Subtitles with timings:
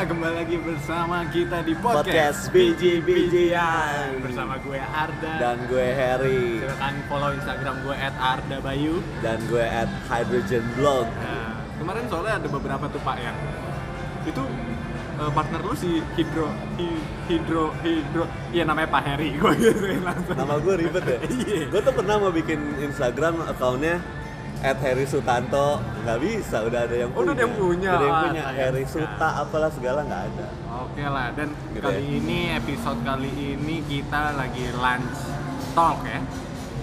[0.00, 4.16] kembali lagi bersama kita di podcast podcast, biji bijian.
[4.24, 5.32] Bersama gue Arda.
[5.36, 6.64] Dan gue Harry.
[6.64, 8.94] Silakan follow Instagram gue @ardabayu.
[9.20, 11.04] dan gue at hydrogen blog.
[11.04, 13.36] Nah, kemarin soalnya ada beberapa tuh Pak yang
[14.24, 14.42] itu
[15.20, 20.36] eh, partner lu si Hidro Hi- Hidro Hidro iya namanya Pak Heri gue gitu langsung.
[20.36, 21.18] Nama gue ribet ya?
[21.28, 21.60] Iya.
[21.68, 24.00] gue tuh pernah mau bikin Instagram akunnya
[24.62, 25.66] at Harry Sutanto
[26.00, 27.90] nggak bisa udah ada yang punya udah ada yang punya.
[27.90, 29.04] udah yang Ah, punya sayang Harry sekali.
[29.06, 30.46] Suta apalah segala nggak ada
[30.80, 32.10] Oke lah, dan Gitu kali ya.
[32.14, 35.18] ini episode kali ini kita lagi lunch
[35.70, 36.20] talk ya.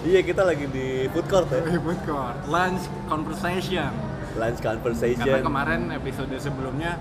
[0.04, 3.92] iya kita lagi di food court ya Food court, lunch conversation.
[4.34, 6.98] lunch Karena conversation kemarin episode sebelumnya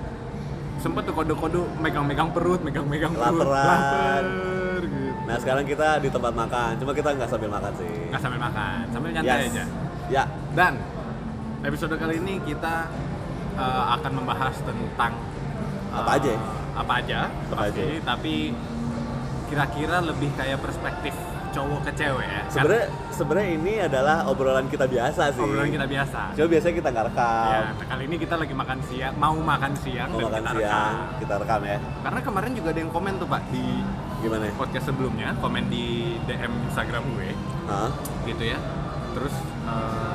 [0.76, 3.64] sempet tuh kode-kode megang-megang perut, megang-megang perut, Laparan.
[3.64, 4.24] lapar,
[4.82, 5.24] gitu.
[5.24, 8.82] nah sekarang kita di tempat makan cuma kita nggak sambil makan sih Nggak sambil makan,
[8.90, 9.52] sambil nyantai Yes.
[9.52, 9.64] aja.
[10.08, 10.78] Ya Dan
[11.60, 12.86] episode kali ini kita
[13.54, 15.12] eh, akan membahas tentang
[15.90, 16.40] eh, Apa aja ya?
[16.76, 18.04] Apa aja, Apa pasti, aja?
[18.04, 18.34] tapi
[19.46, 21.14] kira-kira lebih kayak perspektif
[21.48, 22.42] cowok ke cewek ya.
[22.50, 26.36] sebenarnya sebenarnya ini adalah obrolan kita biasa sih obrolan kita biasa.
[26.36, 29.72] cuma biasanya kita nggak rekam Ya, nah kali ini kita lagi makan siang, mau makan
[29.74, 31.16] siang mau dan makan kita siang rekam.
[31.16, 33.64] kita rekam ya Karena kemarin juga ada yang komen tuh Pak di
[34.18, 34.52] gimana ya?
[34.52, 35.84] podcast sebelumnya, komen di
[36.28, 37.28] DM Instagram gue
[37.64, 37.88] Hah?
[38.26, 38.58] gitu ya.
[39.14, 39.34] Terus
[39.66, 40.14] eh,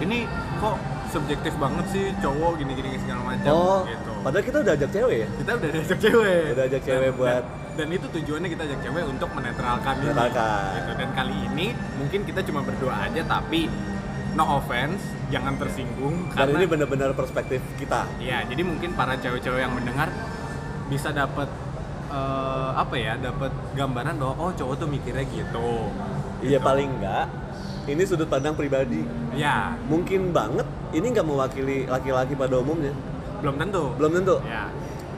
[0.00, 0.18] ini
[0.56, 0.76] kok
[1.10, 4.12] subjektif banget sih cowok gini-gini segala macam Oh, gitu.
[4.22, 5.28] padahal kita udah ajak cewek ya?
[5.36, 6.42] Kita udah ajak cewek.
[6.54, 7.44] Udah ajak cewek buat- dan,
[7.76, 10.04] dan itu tujuannya kita ajak cewek untuk menetralkan ini.
[10.06, 10.70] Menetralkan.
[10.72, 10.92] Gitu.
[10.94, 11.66] Dan kali ini
[11.98, 13.60] mungkin kita cuma berdua aja tapi
[14.30, 18.06] no offense, jangan tersinggung Dan karena ini benar-benar perspektif kita.
[18.22, 20.06] Ya, jadi mungkin para cewek-cewek yang mendengar
[20.86, 21.50] bisa dapat
[22.08, 25.90] eh, apa ya, dapat gambaran bahwa oh cowok tuh mikirnya gitu.
[26.40, 27.26] Iya paling enggak,
[27.90, 29.02] ini sudut pandang pribadi.
[29.32, 32.94] Ya, Mungkin banget ini nggak mewakili laki-laki pada umumnya.
[33.40, 33.84] belum tentu.
[33.96, 34.36] Belum tentu.
[34.44, 34.68] Ya,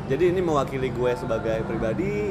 [0.05, 2.31] Jadi ini mewakili gue sebagai pribadi,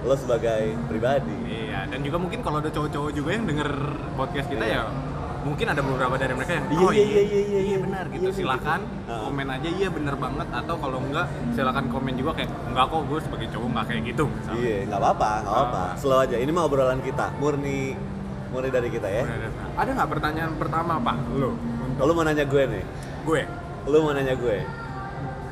[0.00, 1.34] lo sebagai pribadi.
[1.46, 1.82] iya.
[1.84, 3.70] Dan juga mungkin kalau ada cowok-cowok juga yang denger
[4.12, 4.82] podcast kita Iya.
[4.82, 5.10] ya
[5.42, 7.78] mungkin ada beberapa dari mereka yang Iya, oh iya, iya iya, iya, iya.
[7.80, 9.10] benar gitu Iya, iya, silakan gitu.
[9.10, 9.20] Ah.
[9.26, 13.18] komen aja iya benar banget atau kalau enggak silakan komen juga kayak enggak kok gue
[13.20, 14.62] sebagai cowok enggak kayak gitu misalnya.
[14.62, 15.82] Iya, nggak apa-apa, nggak apa-apa.
[15.82, 15.92] Ah.
[15.98, 16.36] Slow aja.
[16.38, 17.98] Ini mah obrolan kita, murni,
[18.52, 19.24] murni dari kita ya.
[19.74, 21.16] Ada nggak pertanyaan pertama pak?
[21.32, 22.84] Lo, untuk Lo mau nanya gue nih?
[23.22, 23.40] gue,
[23.88, 24.58] Lo mau nanya gue?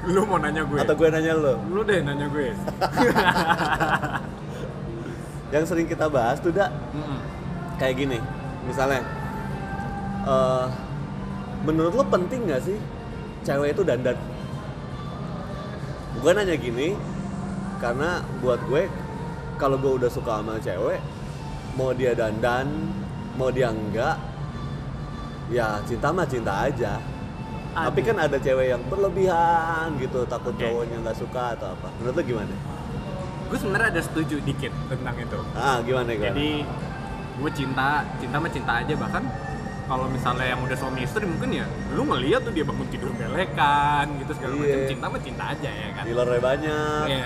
[0.01, 0.79] lu mau nanya gue?
[0.81, 1.55] Atau gue nanya lo?
[1.69, 2.49] Lu deh nanya gue.
[5.53, 7.19] Yang sering kita bahas tuh dak Mm-mm.
[7.77, 8.19] kayak gini
[8.61, 9.03] misalnya
[10.23, 10.67] eh
[11.65, 12.79] menurut lo penting nggak sih
[13.43, 14.15] cewek itu dandan
[16.17, 16.95] gue nanya gini
[17.77, 18.87] karena buat gue
[19.57, 21.01] kalau gue udah suka sama cewek
[21.73, 22.67] mau dia dandan
[23.35, 24.17] mau dia enggak
[25.49, 26.99] ya cinta mah cinta aja
[27.71, 28.07] tapi Aduh.
[28.09, 30.61] kan ada cewek yang berlebihan gitu takut Oke.
[30.61, 32.55] cowoknya nggak suka atau apa menurut lo gimana
[33.47, 35.39] gue sebenarnya ada setuju dikit tentang itu.
[35.53, 36.51] ah gimana gimana Jadi
[37.35, 39.25] gue cinta, cinta mah cinta aja bahkan
[39.87, 44.07] kalau misalnya yang udah suami istri mungkin ya lu ngeliat tuh dia bangun tidur belekan
[44.19, 44.61] gitu segala Iya.
[44.61, 46.03] macam cinta mah cinta aja ya kan.
[46.05, 47.25] dealernya banyak Iya.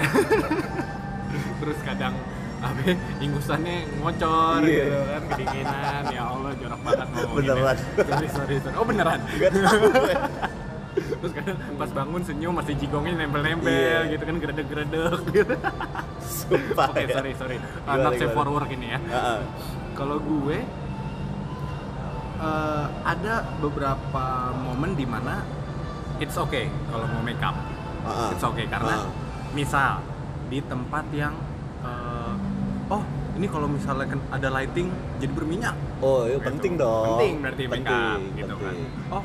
[1.61, 2.15] Terus kadang
[2.65, 4.73] apa ya, ingusannya ngocor Iya.
[4.81, 7.77] gitu kan kedinginan ya Allah jorok banget ngomongin Beneran.
[8.01, 8.75] sorry, sorry, sorry.
[8.75, 9.21] oh beneran
[10.95, 13.99] terus kadang pas bangun senyum masih jigongnya nempel-nempel Iya.
[14.11, 15.55] gitu kan geredek-geredek gitu
[16.21, 17.09] sumpah oke ya.
[17.13, 18.37] sorry sorry Gimana, anak safe gimana?
[18.37, 19.41] for work ini ya Ah, ah.
[19.93, 20.59] kalau gue
[22.41, 24.25] eh, ada beberapa
[24.55, 25.43] momen di mana
[26.17, 27.57] it's okay kalau mau make up
[28.03, 28.31] Ah, ah.
[28.31, 29.09] it's okay karena Ah.
[29.53, 30.01] misal
[30.47, 31.33] di tempat yang
[32.87, 33.03] oh
[33.35, 36.47] ini kalau misalnya kan ada lighting jadi berminyak Oh, iya Gitu.
[36.47, 37.17] penting dong.
[37.17, 38.63] penting berarti up Penting, gitu penting.
[38.63, 38.75] kan
[39.11, 39.25] oh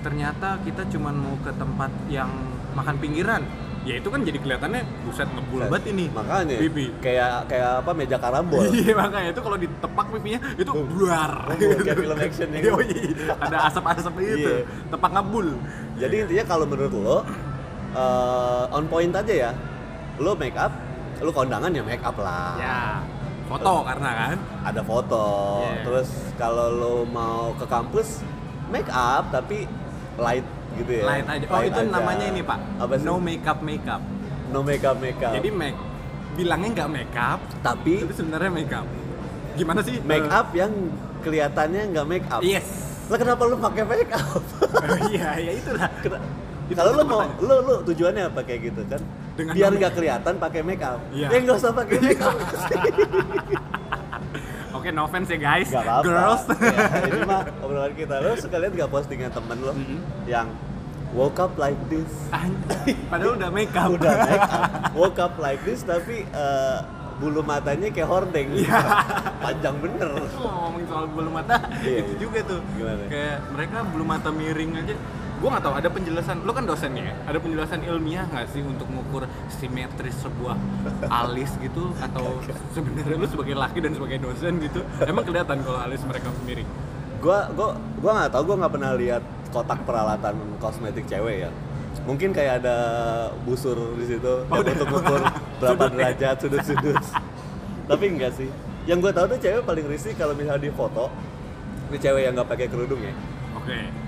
[0.00, 2.30] ternyata kita cuman mau ke tempat yang
[2.72, 3.42] makan pinggiran
[3.80, 8.16] ya itu kan jadi kelihatannya buset ngebul banget ini Makanya pipi kayak kayak apa meja
[8.16, 8.60] karambol.
[8.76, 10.84] Iya makanya itu kalau ditepak pipinya itu Bum.
[10.86, 11.32] buar.
[11.48, 12.58] Bum, kayak film action ya.
[12.60, 13.32] Iya, iya.
[13.40, 14.36] ada asap-asap itu.
[14.36, 14.56] Iya.
[14.86, 15.48] Tepak ngebul.
[15.96, 17.18] Jadi intinya kalau menurut lo
[17.92, 19.50] eh, on point aja ya.
[20.18, 20.72] Lo make up,
[21.20, 22.56] lo kondangan ya make up lah.
[22.56, 22.80] Ya,
[23.48, 24.36] foto karena kan.
[24.64, 25.24] Ada foto.
[25.64, 25.84] Iya.
[25.84, 26.08] Terus
[26.40, 28.24] kalau lo mau ke kampus
[28.72, 29.68] make up tapi
[30.16, 30.46] light
[30.80, 31.04] gitu ya.
[31.04, 31.44] Light aja.
[31.50, 31.90] Oh, itu aja.
[31.92, 32.58] namanya ini, Pak.
[32.80, 33.04] Apa sih?
[33.04, 34.02] No makeup makeup.
[34.50, 35.32] No make up make up.
[35.36, 35.78] Jadi make
[36.30, 38.86] bilangnya nggak makeup, tapi tapi sebenarnya makeup.
[39.58, 39.98] Gimana sih?
[40.06, 40.72] make Eh, up yang
[41.20, 42.40] kelihatannya nggak make up.
[42.40, 42.66] Yes.
[43.10, 44.42] Lah kenapa lo pakai make up?
[45.10, 45.90] Iya, ya itulah.
[46.70, 49.00] Kena- Itu Kalau lo mau, lo lo tujuannya apa kayak gitu kan?
[49.34, 51.00] Dengan Biar nggak kelihatan pakai make up.
[51.10, 51.26] Iya.
[51.28, 52.36] Ya nggak usah pakai make up.
[54.72, 55.68] Oke, no offense ya guys.
[55.68, 56.06] Gak apa-apa.
[56.06, 56.42] Girls.
[56.56, 58.14] Ya, ini mah obrolan kita.
[58.18, 59.98] Lo suka lihat nggak postingan temen lo Mhm.
[60.24, 60.46] yang
[61.10, 62.06] woke up like this
[63.04, 63.90] padahal udah make up.
[63.90, 64.62] udah make up
[65.00, 66.78] woke up like this tapi eh,
[67.18, 68.78] bulu matanya kayak hordeng Iya.
[69.42, 73.10] panjang bener Lu ngomongin soal bulu mata Iya, itu juga tuh Gimana?
[73.10, 74.94] kayak mereka bulu mata miring aja
[75.40, 77.16] gue nggak tahu ada penjelasan lu kan dosen ya?
[77.24, 80.52] Ada penjelasan ilmiah nggak sih untuk mengukur simetris sebuah
[81.08, 81.96] alis gitu?
[82.04, 82.44] Atau
[82.76, 86.68] sebenarnya lu sebagai laki dan sebagai dosen gitu emang kelihatan kalau alis mereka miring
[87.24, 87.72] gua gua
[88.04, 91.50] gua nggak tahu gua nggak pernah lihat kotak peralatan kosmetik cewek ya.
[92.04, 92.76] Mungkin kayak ada
[93.44, 95.20] busur di situ Oh, yang untuk ngukur
[95.60, 95.96] berapa Sudut ya?
[95.96, 96.96] derajat sudut-sudut.
[97.90, 98.48] Tapi enggak sih.
[98.88, 101.12] Yang gue tahu tuh cewek paling risih kalau misalnya di foto
[101.90, 103.12] ini cewek yang nggak pakai kerudung ya.
[103.56, 103.99] Oke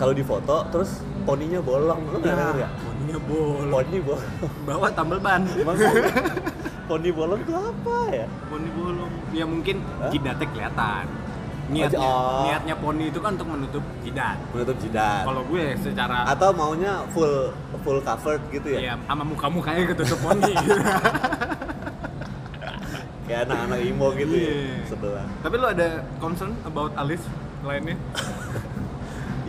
[0.00, 2.00] kalau di foto terus poninya bolong.
[2.08, 3.68] Lu pernah denger nggak poninya bolong.
[3.70, 4.24] Poni bolong
[4.66, 5.42] bawa tambal ban.
[6.90, 8.26] Poni bolong tuh apa ya?
[8.48, 9.12] Poni bolong.
[9.30, 9.76] Ya mungkin
[10.08, 11.04] jidatnya kelihatan.
[11.70, 12.42] Niatnya Oh.
[12.42, 14.34] niatnya poni itu kan untuk menutup jidat.
[14.50, 15.22] Menutup jidat.
[15.22, 17.54] Kalau gue secara atau maunya full
[17.86, 18.80] full covered gitu ya?
[18.82, 20.50] Ya sama muka mukanya ketutup poni.
[20.58, 20.74] Gitu.
[23.30, 24.90] kayak anak-anak imo gitu ya Iya.
[24.90, 25.26] sebelah.
[25.38, 25.88] Tapi lu ada
[26.18, 27.22] concern about alis
[27.62, 27.94] lainnya?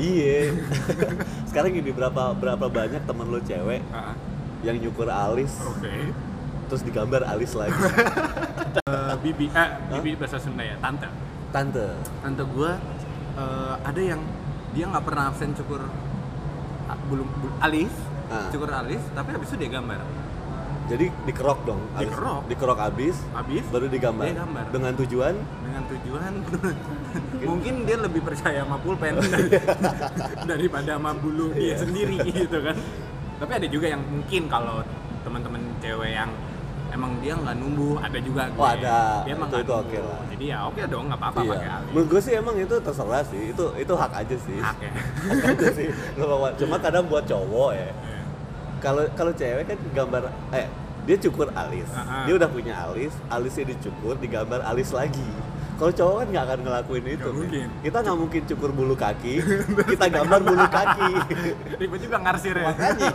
[0.01, 0.57] Iya.
[1.49, 4.17] Sekarang gini berapa berapa banyak temen lu cewek Ah,
[4.61, 6.09] yang nyukur alis Oke.
[6.65, 7.77] terus digambar alis lagi.
[8.81, 11.03] Eh, bibi, eh, bibi bahasa Sunda ya, tante.
[11.51, 11.91] Tante.
[12.17, 12.79] Tante gua
[13.35, 14.23] eh, ada yang
[14.71, 15.83] dia nggak pernah absen cukur
[17.05, 17.91] bulu, bulu- alis,
[18.27, 18.47] Ah.
[18.47, 19.99] cukur alis, tapi habis itu dia gambar.
[20.91, 21.81] Jadi dikerok dong.
[21.95, 22.41] Dikerok.
[22.45, 24.25] Dikerok abis Habis baru digambar.
[24.27, 24.63] Dia gambar.
[24.69, 26.31] Dengan tujuan dengan tujuan
[27.41, 29.55] mungkin dia lebih percaya sama pulpen dari-
[30.45, 31.75] daripada sama bulu dia Iya.
[31.79, 32.75] sendiri gitu kan
[33.37, 34.83] tapi ada juga yang mungkin kalau
[35.21, 36.29] teman-teman cewek yang
[36.91, 39.23] emang dia nggak numbuh ada juga Oh, ada.
[39.23, 40.19] dia emang Itu- itu oke lah.
[40.27, 41.71] jadi ya oke dong nggak apa-apa pakai Iya.
[41.73, 43.41] alis Menurut gue sih emang itu terserah sih.
[43.47, 44.57] Itu itu hak aja sih.
[44.59, 44.91] hak ya
[45.31, 45.87] Hak aja sih.
[46.59, 47.89] Cuma kadang buat cowok ya.
[48.81, 50.65] Kalau kalau cewek kan gambar eh
[51.01, 51.89] dia cukur alis.
[51.91, 52.25] Ah.
[52.25, 55.25] Dia udah punya alis, alisnya dicukur, digambar alis lagi.
[55.73, 57.17] Kalau cowok kan nggak akan ngelakuin itu.
[57.17, 57.37] Nggak men.
[57.41, 57.67] mungkin.
[57.81, 59.33] Kita nggak mungkin cukur bulu kaki,
[59.91, 61.09] kita gambar bulu kaki.
[61.81, 63.09] ribet juga ngarsir ya Makanya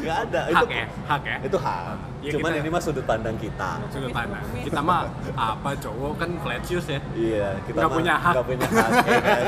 [0.00, 0.40] nggak ada.
[0.42, 1.96] hak itu ya hak ya itu hak.
[2.18, 3.70] Ya, Cuman kita- ini mah sudut pandang kita.
[3.92, 5.00] sudut pandang kita mah
[5.36, 8.32] apa cowok kan flat shoes ya Iya, kita Nggak mah punya hak.
[8.32, 9.44] nggak punya hak, ya kan?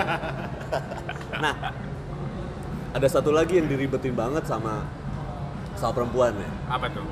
[1.42, 1.54] nah,
[2.90, 4.84] ada satu lagi yang diribetin banget sama
[5.78, 7.06] sama perempuan ya, apa tuh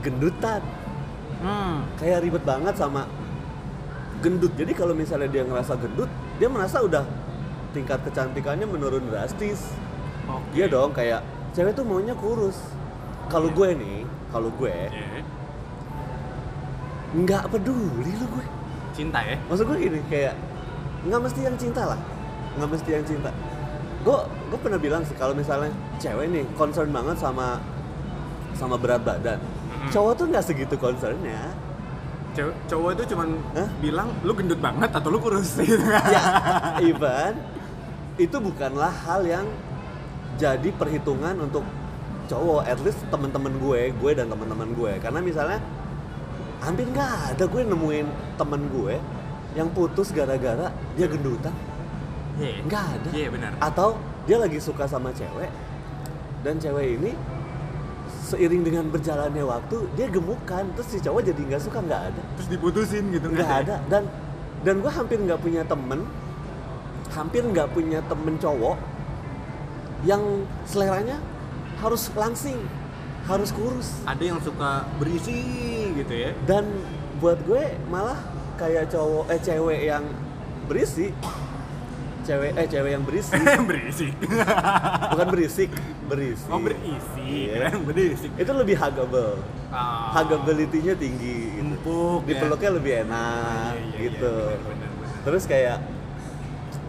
[0.00, 0.62] gendutan.
[1.42, 3.10] hmm Kayak ribet banget sama
[4.22, 4.54] gendut.
[4.54, 6.06] Jadi kalau misalnya dia ngerasa gendut,
[6.38, 7.02] dia merasa udah
[7.70, 9.74] tingkat kecantikannya menurun drastis.
[10.24, 12.58] oke Iya dong, kayak cewek tuh maunya kurus.
[13.26, 13.56] Kalau Iya.
[13.58, 13.98] gue nih,
[14.30, 15.20] kalau gue Iya.
[17.12, 18.46] nggak peduli lu gue.
[18.92, 20.36] cinta ya maksud gue gini kayak
[21.08, 22.00] nggak mesti yang cinta lah
[22.56, 23.32] nggak mesti yang cinta
[24.04, 24.18] gue
[24.52, 27.56] gue pernah bilang sih kalau misalnya cewek nih concern banget sama
[28.54, 29.90] sama berat badan Mm-mm.
[29.90, 31.52] cowok tuh nggak segitu concernnya
[32.32, 33.68] Cowok, cowok itu cuman Hah?
[33.76, 36.22] bilang lu gendut banget atau lu kurus gitu ya
[36.80, 37.36] even
[38.16, 39.44] itu bukanlah hal yang
[40.34, 41.60] jadi perhitungan untuk
[42.24, 45.60] cowok at least temen-temen gue gue dan teman-teman gue karena misalnya
[46.58, 48.06] hampir nggak ada gue nemuin
[48.38, 48.94] temen gue
[49.52, 51.52] yang putus gara-gara dia gendutan
[52.32, 52.64] Iya.
[52.64, 53.52] nggak ada Iya benar.
[53.60, 53.88] atau
[54.24, 55.52] dia lagi suka sama cewek
[56.40, 57.12] dan cewek ini
[58.32, 62.22] seiring dengan berjalannya waktu dia gemukan terus si cowok jadi nggak suka nggak ada.
[62.40, 63.76] Terus diputusin gitu nggak ada.
[63.92, 64.08] Dan
[64.64, 66.08] dan gue hampir nggak punya temen
[67.12, 68.76] hampir nggak punya temen cowok
[70.08, 70.22] yang
[70.64, 71.20] seleranya
[71.78, 72.56] harus langsing
[73.28, 74.00] harus kurus.
[74.08, 75.38] Ada yang suka berisi
[75.94, 76.30] gitu ya.
[76.48, 76.66] dan
[77.22, 78.18] buat gue malah
[78.58, 80.02] kayak cowok eh cewek yang
[80.66, 81.14] berisi
[82.22, 83.34] cewek eh cewek yang berisi
[83.70, 84.06] berisi.
[85.08, 85.70] bukan berisik
[86.04, 87.52] berisi Oh berisi, Iya.
[87.60, 88.30] keren berisik.
[88.32, 89.38] itu lebih huggable
[89.68, 90.12] Ah.
[90.14, 91.64] huggability-nya tinggi gitu.
[91.74, 92.20] empuk.
[92.22, 92.28] ya.
[92.28, 95.20] dipeluknya lebih enak Iya, iya, iya, gitu benar, benar, benar.
[95.22, 95.76] terus kayak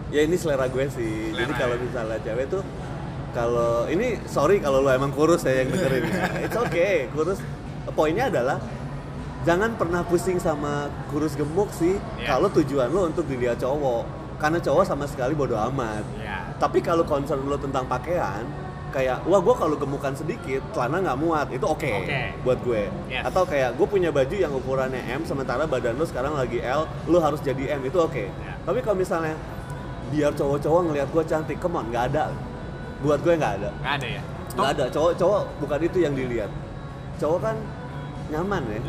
[0.09, 1.81] ya ini selera gue sih jadi Selera, kalau ya.
[1.81, 2.63] misalnya cewek tuh
[3.31, 7.39] kalau ini sorry kalau lo emang kurus ya yang dengerin ya it's okay kurus
[7.89, 8.61] poinnya adalah
[9.41, 12.27] jangan pernah pusing sama kurus gemuk sih Iya.
[12.29, 16.43] kalau tujuan lo untuk dilihat cowok karena cowok sama sekali bodo amat Ya.
[16.59, 18.43] tapi kalau concern lo tentang pakaian
[18.91, 22.21] kayak wah gue kalau gemukan sedikit celana nggak muat itu oke Oke.
[22.43, 23.23] buat gue Yes.
[23.23, 27.17] atau kayak gue punya baju yang ukurannya M sementara badan lo sekarang lagi L lo
[27.17, 28.53] harus jadi M itu oke Ya.
[28.61, 29.39] tapi kalau misalnya
[30.11, 32.35] biar cowok-cowok ngelihat gue cantik come on nggak ada
[32.99, 34.21] buat gue nggak ada Nggak ada ya.
[34.53, 36.51] nggak ada cowok-cowok bukan itu yang dilihat
[37.15, 37.55] cowok kan
[38.33, 38.79] nyaman ya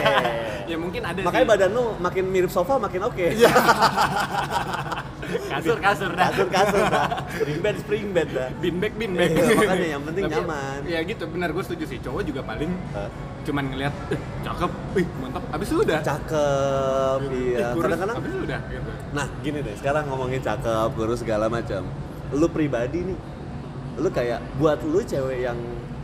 [0.70, 1.52] ya mungkin ada makanya sih.
[1.52, 3.26] badan lo makin mirip sofa makin oke.
[5.30, 6.28] Kasur kasur dah.
[6.30, 7.06] Kasur kasur dah.
[7.30, 8.48] Spring bed spring bed dah.
[8.58, 9.30] Bin bag bin bag.
[9.30, 10.78] Iya, makanya yang penting nyaman.
[10.86, 11.98] ya gitu benar gue setuju sih.
[12.02, 13.10] Cowok juga paling Hah?
[13.40, 15.42] cuman ngeliat eh, cakep wih mantap.
[15.54, 16.00] Abis itu udah.
[16.02, 17.66] Cakep iya.
[17.74, 18.90] kurus, kadang-kadang abis itu udah gitu.
[19.14, 21.82] Nah gini deh sekarang ngomongin cakep kurus segala macam.
[22.34, 23.18] Lu pribadi nih
[24.00, 25.58] lu kayak buat lu cewek yang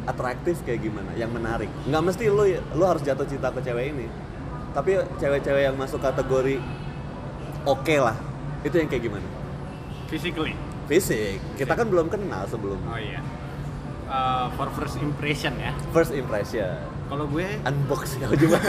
[0.07, 1.69] atraktif kayak gimana yang menarik.
[1.85, 4.07] Nggak mesti lu lu harus jatuh cinta ke cewek ini.
[4.71, 6.61] Tapi cewek-cewek yang masuk kategori
[7.65, 8.17] oke lah
[8.63, 9.27] itu yang kayak gimana?
[10.07, 10.55] Physically.
[10.87, 11.43] Fisik.
[11.57, 12.79] Kita kan belum kenal sebelum.
[12.81, 13.19] Oh iya.
[14.07, 15.75] Eh, for first impression ya.
[15.91, 16.79] First impression.
[17.07, 18.67] Kalau gue unbox ya gimana?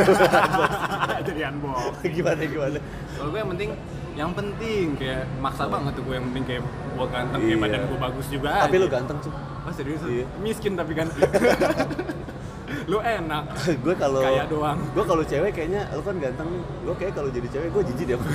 [1.28, 1.94] Jadi unbox.
[2.18, 2.78] Gimana gimana?
[3.14, 3.70] Kalau gue yang penting
[4.14, 7.62] yang penting kayak maksa banget tuh gue yang penting kayak gue ganteng kayak Iya.
[7.62, 8.82] badan gue bagus juga tapi aja.
[8.82, 9.34] lu ganteng cuy
[9.68, 10.02] oh serius?
[10.08, 10.26] Iya.
[10.40, 11.08] miskin tapi kan?
[12.92, 13.44] Lu enak.
[13.84, 14.80] Gue kalau Kaya doang.
[14.80, 16.64] gue kalau cewek kayaknya lu kan ganteng nih.
[16.88, 18.20] Gue kayak kalau jadi cewek gue jijik deh.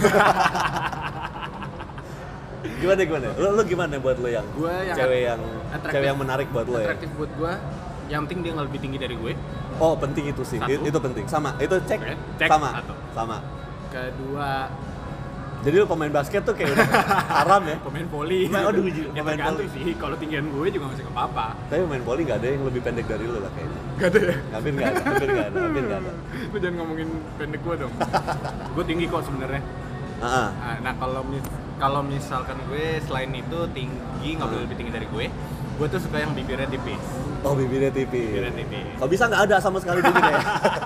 [2.81, 3.29] Gimana gimana?
[3.41, 5.41] Lu, lu gimana buat lu yang Gua yang cewek yang
[5.89, 6.93] cewek yang menarik buat lu ya?
[6.93, 7.53] atraktif buat gue
[8.11, 9.33] yang penting dia nggak lebih tinggi dari gue.
[9.81, 10.61] Oh penting itu sih.
[10.61, 10.85] Satu.
[10.85, 11.25] Itu penting.
[11.33, 11.57] Sama.
[11.57, 12.01] Itu cek,
[12.37, 12.49] cek.
[12.51, 12.69] sama.
[12.77, 12.95] Satu.
[13.17, 13.37] sama.
[13.89, 14.69] Kedua
[15.63, 16.89] jadi lu pemain basket tuh kayak udah
[17.39, 17.77] haram ya?
[17.79, 18.51] Pemain voli.
[18.51, 19.95] Nah, aduh, ya pemain tergantung sih.
[19.95, 23.07] Kalau tinggian gue juga masih ke apa tapi pemain voli nggak ada yang lebih pendek
[23.07, 23.81] dari lu lah kayaknya.
[23.97, 24.37] Gak ada ya?
[24.53, 26.13] Hampir nggak ada hampir nggak ada hampir nggak ada.
[26.53, 27.93] Lu jangan ngomongin pendek gue dong.
[28.75, 29.63] Gue tinggi kok sebenarnya.
[30.23, 30.49] Ah.
[30.51, 31.45] Nah, nah kalau mis
[31.79, 35.27] kalau misalkan gue selain itu tinggi nggak boleh lebih tinggi dari gue
[35.73, 37.03] gue tuh suka yang bibirnya tipis.
[37.43, 38.29] Oh bibirnya tipis.
[38.29, 38.87] Bibirnya tipis.
[39.01, 40.39] Kalau bisa nggak ada sama sekali bibirnya?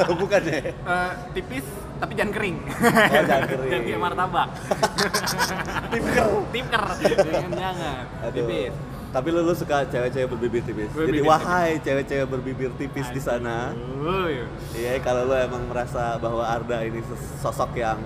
[0.09, 0.59] Bukan ya?
[0.73, 1.67] Eh, tipis
[1.97, 3.71] tapi jangan kering Oh, jangan kering.
[3.71, 4.49] jangan kayak martabak
[5.93, 6.27] Tipker.
[6.53, 6.85] tipker
[7.25, 8.35] jangan jangan Aduh.
[8.35, 8.75] tipis
[9.07, 10.93] Tapi lu, lu suka cewek-cewek berbibir tipis.
[10.93, 13.73] Gue Jadi wahai cewek-cewek berbibir tipis di sana.
[13.73, 14.45] Iya.
[14.77, 17.01] Iya, kalau lu emang merasa bahwa Arda ini
[17.41, 17.97] sosok yang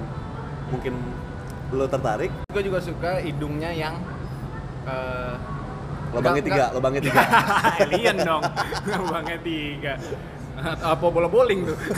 [0.70, 0.94] mungkin
[1.70, 3.98] lu tertarik, gue juga suka hidungnya yang
[4.86, 5.34] eh,
[6.14, 7.22] lubangnya tiga, lubangnya tiga.
[7.80, 8.42] alien dong
[8.86, 9.92] lubangnya tiga
[10.92, 11.76] apa bola bowling tuh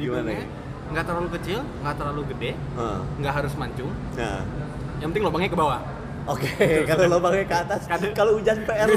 [0.00, 0.44] Gimana ya?
[0.90, 2.98] nggak terlalu kecil nggak terlalu gede Heeh.
[3.22, 4.42] nggak harus mancung Nah,
[4.98, 5.80] yang penting lubangnya ke bawah
[6.26, 6.50] oke.
[6.90, 7.80] kalau lubangnya ke atas,
[8.12, 8.90] kalau hujan PR.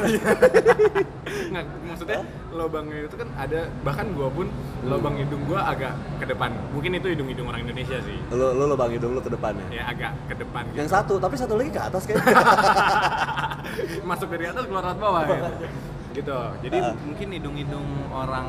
[1.53, 4.47] nggak maksudnya lubangnya itu kan ada bahkan gua pun
[4.83, 8.63] lubang hidung gua agak ke depan mungkin itu hidung hidung orang Indonesia sih lu lu
[8.67, 9.65] lubang hidung lu ke depannya.
[9.69, 10.77] ya agak ke depan gitu.
[10.81, 12.35] Yang satu, tapi satu lagi ke atas kayaknya.
[14.03, 15.45] masuk dari atas keluar lewat bawah gitu.
[16.13, 16.93] Gitu jadi Ah.
[16.99, 18.47] mungkin hidung-hidung orang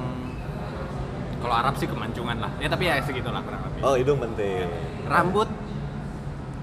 [1.39, 4.69] kalau Arab sih kemancunan lah ya tapi ya segitulah kurang lebih oh, hidung penting.
[5.05, 5.49] rambut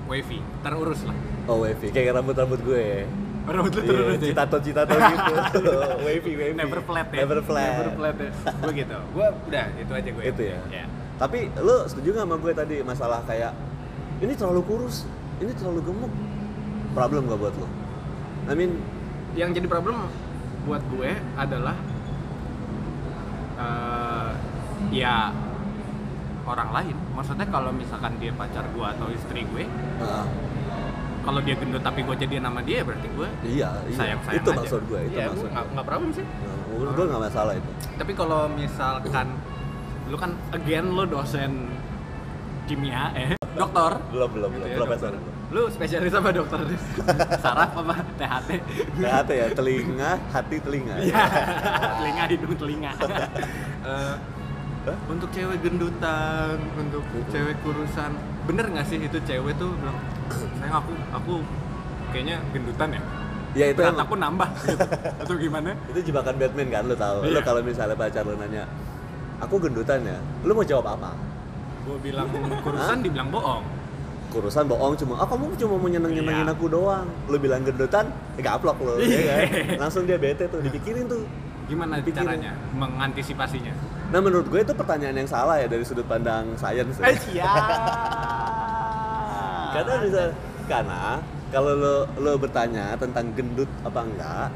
[0.08, 1.90] wavy terurus lah Oh, wavy.
[1.90, 3.10] Kayak rambut-rambut gue.
[3.44, 4.26] rambut lu Iya, terurus ya?
[4.30, 5.34] citato citato gitu.
[6.06, 6.54] wavy, wavy.
[6.54, 7.74] never flat ya Never flat.
[7.74, 8.30] never flat ya
[8.62, 10.60] gue gitu gue udah itu aja gue Itu ya?
[10.70, 10.86] ya
[11.18, 13.52] Tapi lu setuju gak sama gue tadi masalah kayak
[14.20, 16.14] ini terlalu kurus, ini terlalu gemuk.
[16.92, 17.66] Problem gak buat lo?
[18.44, 18.78] I mean,
[19.34, 20.06] yang jadi problem
[20.62, 21.76] buat gue adalah
[23.58, 24.30] eh,
[24.92, 25.32] ya
[26.42, 29.64] orang lain maksudnya kalau misalkan dia pacar gue atau istri gue
[30.02, 30.26] uh,
[31.22, 33.94] kalau dia gendut tapi gue jadian sama dia berarti gue iya, iya.
[33.94, 34.58] sayang sayang itu aja.
[34.58, 37.54] maksud gue, itu Iya, maksud gue nggak nggak problem sih Nah, menurut gue gak masalah
[37.54, 37.70] itu.
[37.94, 39.28] tapi kalau misalkan
[40.10, 41.52] lu kan again lu dosen
[42.66, 44.74] kimia eh dokter Belum, belum, Gitu belum.
[44.74, 45.12] ya, Profesor.
[45.52, 46.64] Lu spesialis apa dokter
[47.44, 48.50] saraf apa THT
[48.96, 50.96] THT ya, telinga, hati, telinga.
[51.04, 51.24] Iya,
[52.00, 52.92] telinga hidung telinga.
[54.82, 58.18] Eh, untuk cewek gendutan, untuk cewek kurusan,
[58.50, 59.94] bener nggak sih itu cewek tuh bilang,
[60.58, 61.34] sayang aku, aku
[62.10, 63.02] kayaknya gendutan ya.
[63.54, 64.86] Ya itu Berat emang, aku nambah gitu.
[65.22, 65.78] Atau gimana?
[65.92, 67.18] itu jebakan Batman kan lu tahu.
[67.30, 67.42] Lu Iya.
[67.46, 68.64] kalau misalnya pacar lu nanya,
[69.38, 70.18] aku gendutan ya,
[70.48, 71.14] lu mau jawab apa?
[71.86, 72.26] Gue bilang
[72.66, 73.62] kurusan, dibilang bohong.
[74.32, 76.50] Kurusan bohong cuma, ah kamu cuma mau nyeneng-nyenengin Iya.
[76.50, 77.06] aku doang.
[77.28, 79.34] Lu bilang gendutan, ya gaplok lu, ya Iya.
[79.76, 79.78] kan?
[79.78, 81.22] Langsung dia bete tuh, dipikirin tuh.
[81.68, 82.28] Gimana Pikirin.
[82.28, 83.72] caranya mengantisipasinya?
[84.08, 86.96] Nah menurut gue itu pertanyaan yang salah ya dari sudut pandang sains.
[87.32, 87.48] ya.
[87.48, 90.22] Eh, Karena bisa
[90.68, 91.00] karena
[91.48, 94.48] kalau lo lo bertanya tentang gendut apa enggak,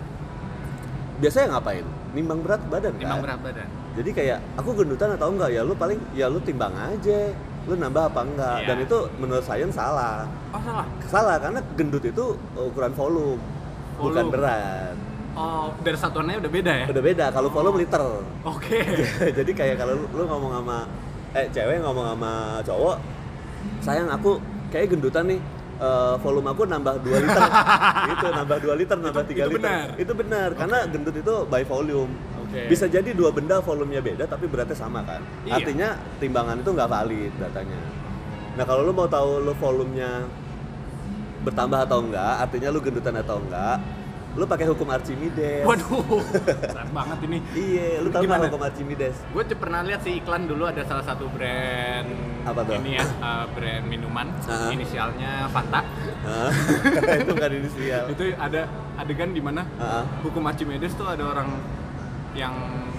[1.20, 1.86] biasanya ngapain?
[2.12, 3.00] Nimbang berat badan kan?
[3.00, 3.68] Timbang berat badan.
[3.96, 7.32] Jadi kayak aku gendutan atau enggak ya lu paling ya lu timbang aja.
[7.66, 8.58] Lu nambah apa enggak?
[8.60, 8.68] Iya.
[8.68, 10.30] Dan itu menurut sains salah.
[10.52, 10.86] Oh salah.
[11.04, 13.42] Salah karena gendut itu ukuran volume,
[13.96, 14.32] bukan Volume.
[14.32, 14.96] berat.
[15.34, 16.86] Oh dari satuannya udah beda ya?
[16.88, 18.04] Udah beda kalau volume liter.
[18.44, 18.80] Oke.
[19.38, 20.78] jadi kayak kalau lu, lu ngomong sama
[21.34, 22.32] eh cewek ngomong sama
[22.64, 22.96] cowok
[23.82, 25.40] sayang aku kayak gendutan nih
[25.78, 27.44] eh, volume aku nambah 2 liter
[28.14, 29.86] itu nambah 2 liter nambah 3 Itu- itu liter benar?
[30.00, 32.12] itu benar karena gendut itu by volume
[32.66, 35.54] Bisa jadi dua benda volumenya beda tapi beratnya sama kan Iya.
[35.58, 37.80] artinya timbangan itu nggak valid datanya
[38.56, 40.24] nah kalau lu mau tahu lu volumenya
[41.42, 43.78] bertambah atau enggak, artinya lu gendutan atau enggak,
[44.34, 45.62] lu pakai hukum Archimedes.
[45.62, 46.02] Waduh,
[46.74, 47.38] berat banget ini.
[47.54, 48.50] Iya, lu tahu Gimana?
[48.50, 49.16] hukum Archimedes?
[49.30, 52.10] Gue pernah lihat sih iklan dulu ada salah satu brand
[52.44, 52.76] Apa tuh?
[52.76, 54.74] ini ya, uh, brand minuman, Ah.
[54.74, 55.86] inisialnya Fanta.
[56.26, 56.50] Hah?
[57.22, 58.04] itu ada inisial.
[58.10, 58.62] Itu ada
[58.98, 60.02] adegan di mana Ah.
[60.20, 61.46] hukum Archimedes tuh ada orang
[62.36, 62.54] yang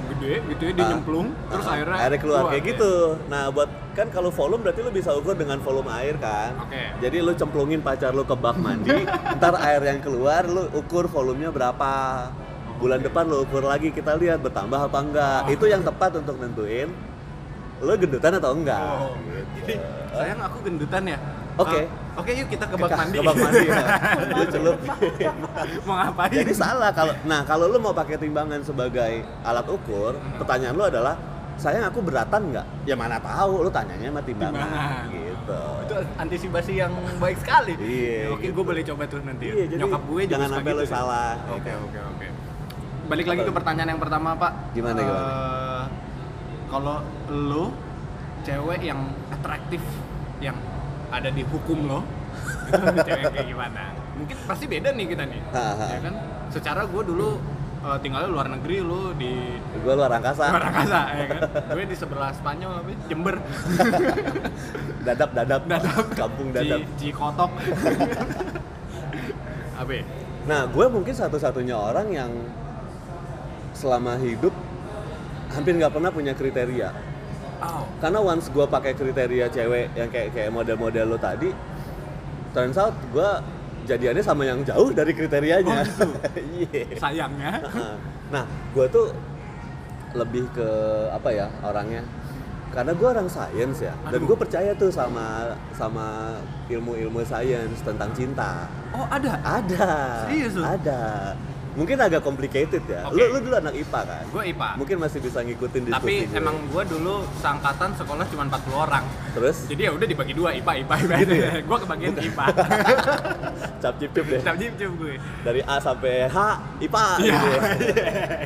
[0.08, 0.90] gede gitu ya, dia Ah.
[0.90, 2.68] nyemplung, terus Ah, akhirnya airnya keluar kayak ya.
[2.72, 2.92] gitu.
[3.26, 6.56] Nah, buat kan kalau volume berarti lu bisa ukur dengan volume air kan.
[6.58, 6.82] Oke.
[6.98, 8.96] Jadi lu cemplungin pacar lu ke bak mandi,
[9.36, 11.92] ntar air yang keluar lu ukur volumenya berapa.
[12.76, 15.40] Bulan depan lu ukur lagi kita lihat bertambah apa enggak.
[15.42, 15.52] Oh.
[15.52, 16.88] Itu yang tepat untuk nentuin
[17.76, 18.80] lu gendutan atau enggak.
[18.80, 19.42] Oh, Gitu.
[19.58, 19.74] jadi
[20.10, 21.18] sayang aku gendutan ya.
[21.56, 21.78] Oke.
[21.80, 21.86] Eh,
[22.16, 23.16] Oke yuk kita ke bak mandi.
[23.16, 23.84] Ke bak mandi ya.
[24.36, 24.90] Lu celupin.
[25.84, 26.32] Mau ngapain?
[26.32, 31.16] Jadi salah kalau nah kalau lu mau pakai timbangan sebagai alat ukur, pertanyaan lu adalah
[31.56, 32.66] sayang aku beratan nggak?
[32.84, 34.60] Ya mana tahu, lu tanyanya sama timbangan.
[34.60, 35.04] Timbangan.
[35.12, 35.62] Gitu.
[35.86, 37.78] itu antisipasi yang baik sekali.
[37.78, 38.58] Iya, Oke, gitu.
[38.60, 39.46] gue boleh coba tuh nanti.
[39.46, 41.78] Iya, jadi Nyokap gue juga jangan sampai gitu lu salah, ya Oke, kan?
[41.86, 42.26] oke, oke.
[43.06, 44.52] Balik lagi ke pertanyaan yang pertama, Pak.
[44.74, 45.30] Gimana, gimana?
[46.66, 46.96] Kalau
[47.30, 47.64] lu
[48.42, 49.78] cewek yang atraktif
[50.42, 50.58] yang
[51.08, 52.00] ada di hukum lo,
[52.66, 53.82] itu cewek kayak gimana?
[54.16, 55.40] Mungkin pasti beda nih kita nih.
[55.50, 55.86] Ha, ha.
[55.92, 56.14] ya kan?
[56.48, 57.28] Secara gue dulu
[57.82, 59.32] eh, tinggalnya luar negeri, lu di
[59.76, 60.50] Gue luar angkasa.
[60.50, 61.40] luar angkasa, ya kan?
[61.68, 62.90] Gue di sebelah Spanyol, apa?
[63.06, 63.34] Jember.
[65.06, 66.04] Dadap, dadap, Dadap.
[66.18, 66.80] kampung dadap.
[66.98, 67.50] Ci, Cikotok.
[69.78, 70.02] Abe.
[70.46, 72.30] Nah, gue mungkin satu-satunya orang yang
[73.76, 74.54] selama hidup
[75.52, 76.90] hampir nggak pernah punya kriteria.
[77.62, 77.84] Oh.
[78.02, 81.50] Karena once gue pakai kriteria cewek yang kayak kayak model-model lo tadi,
[82.52, 83.30] turns out gue
[83.86, 85.80] jadiannya sama yang jauh dari kriterianya.
[85.80, 86.08] Oh, gitu?
[86.56, 86.82] Iya.
[86.98, 87.52] Sayangnya.
[88.34, 88.44] nah,
[88.74, 89.14] gue tuh
[90.16, 90.68] lebih ke
[91.12, 92.02] apa ya orangnya?
[92.74, 96.36] Karena gue orang sains ya, dan gue percaya tuh sama sama
[96.68, 98.68] ilmu-ilmu sains tentang cinta.
[98.92, 99.40] Oh, ada.
[99.40, 99.88] Ada.
[100.28, 100.60] Serius?
[100.60, 101.32] Ada.
[101.76, 103.04] Mungkin agak complicated ya.
[103.04, 103.20] Oke.
[103.20, 104.24] Lu, lu dulu anak IPA kan?
[104.32, 104.68] Gue IPA.
[104.80, 106.38] Mungkin masih bisa ngikutin diskusi Tapi gue.
[106.40, 109.04] emang gue dulu seangkatan sekolah cuma 40 orang.
[109.36, 111.16] Terus Jadi ya udah dibagi dua IPA IPA IPA.
[111.20, 111.52] Gitu ya?
[111.68, 112.44] gue kebagian IPA.
[113.84, 114.40] cap cip cip deh.
[114.40, 115.14] Cap cip gue.
[115.44, 116.38] Dari A sampai H
[116.80, 117.36] IPA Iya.
[117.36, 117.48] gitu.
[117.52, 117.60] ya.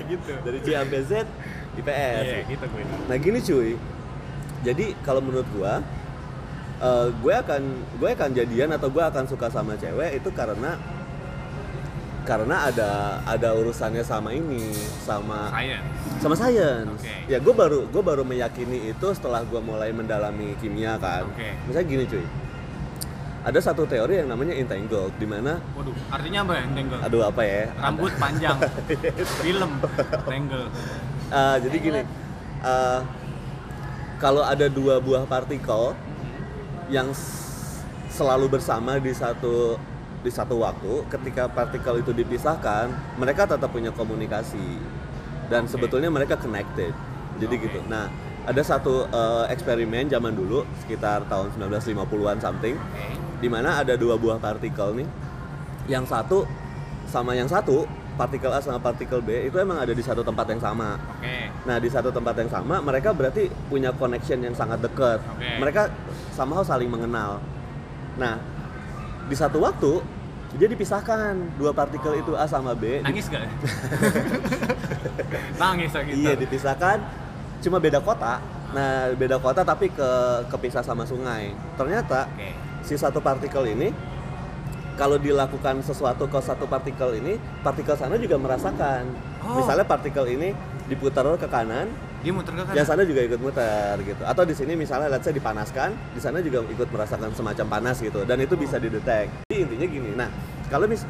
[0.13, 0.33] gitu.
[0.43, 1.13] Dari C sampai Z
[1.79, 2.23] IPS.
[2.27, 2.83] Iya, gitu gue.
[3.07, 3.71] Nah gini cuy,
[4.61, 5.79] jadi kalau menurut gua,
[6.83, 7.63] eh, gue akan
[7.95, 10.75] gue akan jadian atau gue akan suka sama cewek itu karena
[12.21, 12.91] karena ada
[13.23, 15.87] ada urusannya sama ini, sama Science.
[16.19, 16.87] sama sains.
[16.87, 17.15] Oke.
[17.27, 21.25] Ya gue baru gue baru meyakini itu setelah gue mulai mendalami kimia kan.
[21.27, 21.57] Oke.
[21.65, 22.25] Misalnya gini cuy,
[23.41, 26.99] ada satu teori yang namanya entangled, di mana Waduh, artinya apa ya, Tangle?
[27.01, 27.63] aduh apa ya?
[27.75, 28.57] Rambut panjang.
[29.43, 29.71] Film.
[30.23, 30.67] Tangle.
[31.31, 32.01] Eh, jadi gini,
[32.61, 33.01] eh,
[34.17, 35.97] kalau ada dua buah partikel
[36.87, 37.81] yang s-
[38.11, 39.81] selalu bersama di satu
[40.21, 44.81] di satu waktu, ketika partikel itu dipisahkan, mereka tetap punya komunikasi
[45.49, 45.77] dan Oke.
[45.77, 46.93] sebetulnya mereka connected.
[47.41, 47.65] Jadi Oke.
[47.69, 47.81] gitu.
[47.89, 48.13] Nah,
[48.45, 53.07] ada satu eh, eksperimen zaman dulu sekitar tahun 1950-an something, Oke.
[53.41, 55.09] di mana ada dua buah partikel nih,
[55.89, 56.45] yang satu
[57.09, 57.89] sama yang satu
[58.21, 61.01] partikel A sama partikel B itu emang ada di satu tempat yang sama.
[61.17, 61.49] Oke.
[61.65, 65.25] Nah di satu tempat yang sama mereka berarti punya connection yang sangat dekat.
[65.25, 65.57] Oke.
[65.57, 65.89] Mereka
[66.37, 67.41] somehow saling mengenal.
[68.21, 68.60] Nah
[69.31, 70.03] di satu waktu
[70.59, 72.99] dia dipisahkan dua partikel itu A sama B.
[73.07, 73.47] Nangis gak?
[75.63, 76.19] Nangis lah gitu.
[76.19, 76.99] Iya dipisahkan,
[77.63, 78.43] cuma beda kota.
[78.75, 80.11] Nah beda kota tapi ke
[80.51, 81.55] kepisah sama sungai.
[81.79, 82.51] Ternyata Oke.
[82.83, 83.95] si satu partikel ini
[84.99, 89.07] kalau dilakukan sesuatu ke satu partikel ini, partikel sana juga merasakan.
[89.47, 89.63] Oh.
[89.63, 90.53] Misalnya partikel ini
[90.91, 91.89] diputar ke kanan,
[92.21, 94.23] Dia muter ke yang sana juga ikut muter gitu.
[94.29, 98.29] Atau di sini misalnya let's say dipanaskan, di sana juga ikut merasakan semacam panas gitu.
[98.29, 99.33] Dan itu bisa didetek.
[99.49, 100.11] Jadi intinya gini.
[100.15, 100.29] Nah,
[100.69, 101.05] kalau mis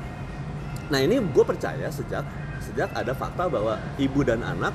[0.90, 2.26] Nah, ini gue percaya sejak
[2.60, 4.74] sejak ada fakta bahwa ibu dan anak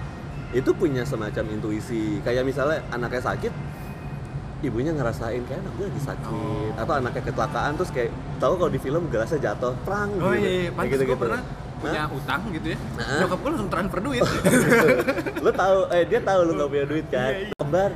[0.56, 2.24] itu punya semacam intuisi.
[2.24, 3.52] Kayak misalnya anaknya sakit,
[4.64, 6.72] ibunya ngerasain kayak anak gue lagi sakit Oh.
[6.80, 10.40] atau anaknya kecelakaan terus kayak tahu kalau di film gelasnya jatuh, prang Oh gitu.
[10.40, 10.60] iya, iya.
[10.64, 11.12] Kayak pantas gitu-gitu.
[11.12, 11.42] gue pernah
[11.86, 12.78] punya utang gitu ya.
[12.96, 13.20] Nah.
[13.22, 14.24] Nyokap gue langsung transfer duit.
[15.46, 17.56] lu tahu eh dia tahu lu gak punya duit kan Iya, iya.
[17.56, 17.92] kembar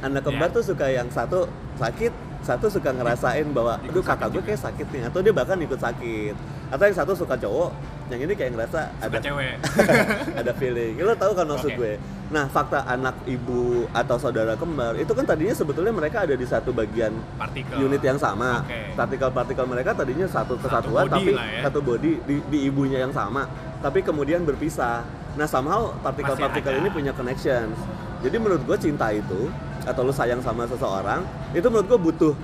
[0.00, 0.54] anak kembar Iya.
[0.54, 1.40] tuh suka yang satu
[1.76, 5.78] sakit satu suka ngerasain bahwa aduh kakak gue kayak sakit nih atau dia bahkan ikut
[5.78, 6.34] sakit
[6.72, 7.70] atau yang satu suka cowok
[8.08, 9.54] yang ini kayak ngerasa Suka ada cewek.
[10.40, 11.78] ada feeling lo tahu kan maksud Oke.
[11.78, 11.92] gue
[12.32, 16.72] nah fakta anak ibu atau saudara kembar itu kan tadinya sebetulnya mereka ada di satu
[16.72, 17.76] bagian Partikel.
[17.76, 18.96] unit yang sama Oke.
[18.96, 21.60] partikel-partikel mereka tadinya satu Satu kesatuan body tapi ya.
[21.68, 23.44] satu body di, di ibunya yang sama
[23.84, 25.04] tapi kemudian berpisah
[25.36, 27.76] nah somehow partikel-partikel ini punya connections
[28.24, 29.52] jadi menurut gue cinta itu
[29.84, 31.20] atau lu sayang sama seseorang
[31.52, 32.34] itu menurut gue butuh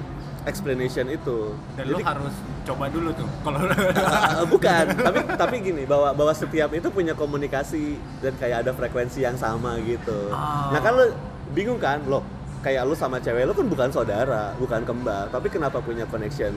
[0.43, 1.53] explanation itu.
[1.77, 2.33] Dan lu harus
[2.69, 3.29] coba dulu tuh.
[3.43, 8.73] Kalau Uh, bukan, tapi tapi gini bahwa bahwa setiap itu punya komunikasi dan kayak ada
[8.77, 10.33] frekuensi yang sama gitu.
[10.33, 10.73] Ah.
[10.73, 11.07] Nah kan lu
[11.57, 12.23] bingung kan, loh
[12.61, 16.53] kayak lu sama cewek lu kan bukan saudara, bukan kembar, tapi kenapa punya connection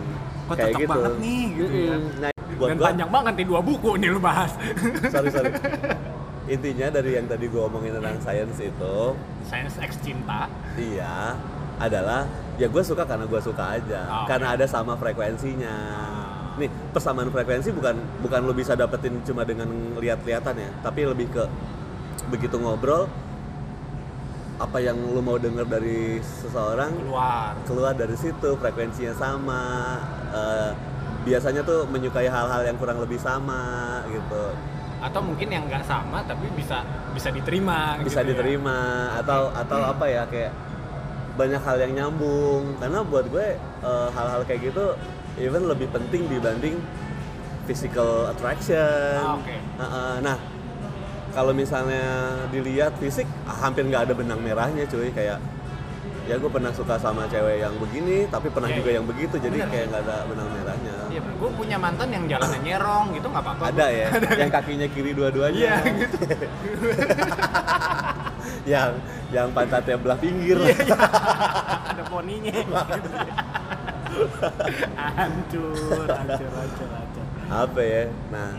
[0.49, 0.89] Kok kayak gitu?
[0.89, 1.97] banget nih, gitu ya.
[2.19, 4.51] Nah, buat dan gua, panjang banget nih dua buku nih lu bahas.
[5.13, 5.51] sorry sorry.
[6.53, 8.97] Intinya dari yang tadi gua omongin tentang science itu,
[9.47, 10.49] Science X cinta.
[10.75, 11.37] iya
[11.81, 15.75] adalah ya gue suka karena gue suka aja, Oh, karena ada sama frekuensinya.
[16.55, 19.65] Nih persamaan frekuensi bukan bukan lo bisa dapetin cuma dengan
[19.97, 21.43] lihat-lihatan ya, tapi lebih ke
[22.29, 23.09] begitu ngobrol
[24.55, 27.57] apa yang lo mau denger dari seseorang keluar.
[27.65, 29.63] keluar dari situ frekuensinya sama.
[30.31, 30.71] eh,
[31.21, 34.43] biasanya tuh menyukai hal-hal yang kurang lebih sama gitu,
[35.01, 36.81] Atau mungkin yang nggak sama tapi bisa
[37.13, 37.97] bisa diterima.
[37.99, 38.37] bisa gitu ya.
[38.37, 38.79] diterima
[39.17, 40.49] atau atau apa ya kayak
[41.33, 44.93] banyak hal yang nyambung karena buat gue eh, hal-hal kayak gitu
[45.37, 46.75] even lebih penting dibanding
[47.63, 49.17] physical attraction.
[49.17, 49.53] Ah, oke.
[49.53, 50.37] Heeh, nah
[51.31, 55.39] kalau misalnya dilihat fisik hampir nggak ada benang merahnya cuy kayak
[56.21, 58.93] ya gue pernah suka sama cewek yang begini tapi pernah Iya, juga iya.
[58.93, 59.69] yang begitu jadi Bener.
[59.69, 63.63] kayak nggak ada benang merahnya Iya, gue punya mantan yang jalannya nyerong gitu nggak apa-apa.
[63.67, 64.07] ada ya
[64.43, 66.17] yang kakinya kiri dua-duanya Iya gitu.
[68.63, 68.91] yang
[69.29, 70.75] yang pantatnya belah pinggir Iya,
[71.91, 72.51] Ada poninya.
[75.11, 77.25] hancur, hancur, hancur, hancur.
[77.47, 78.49] apa ya nah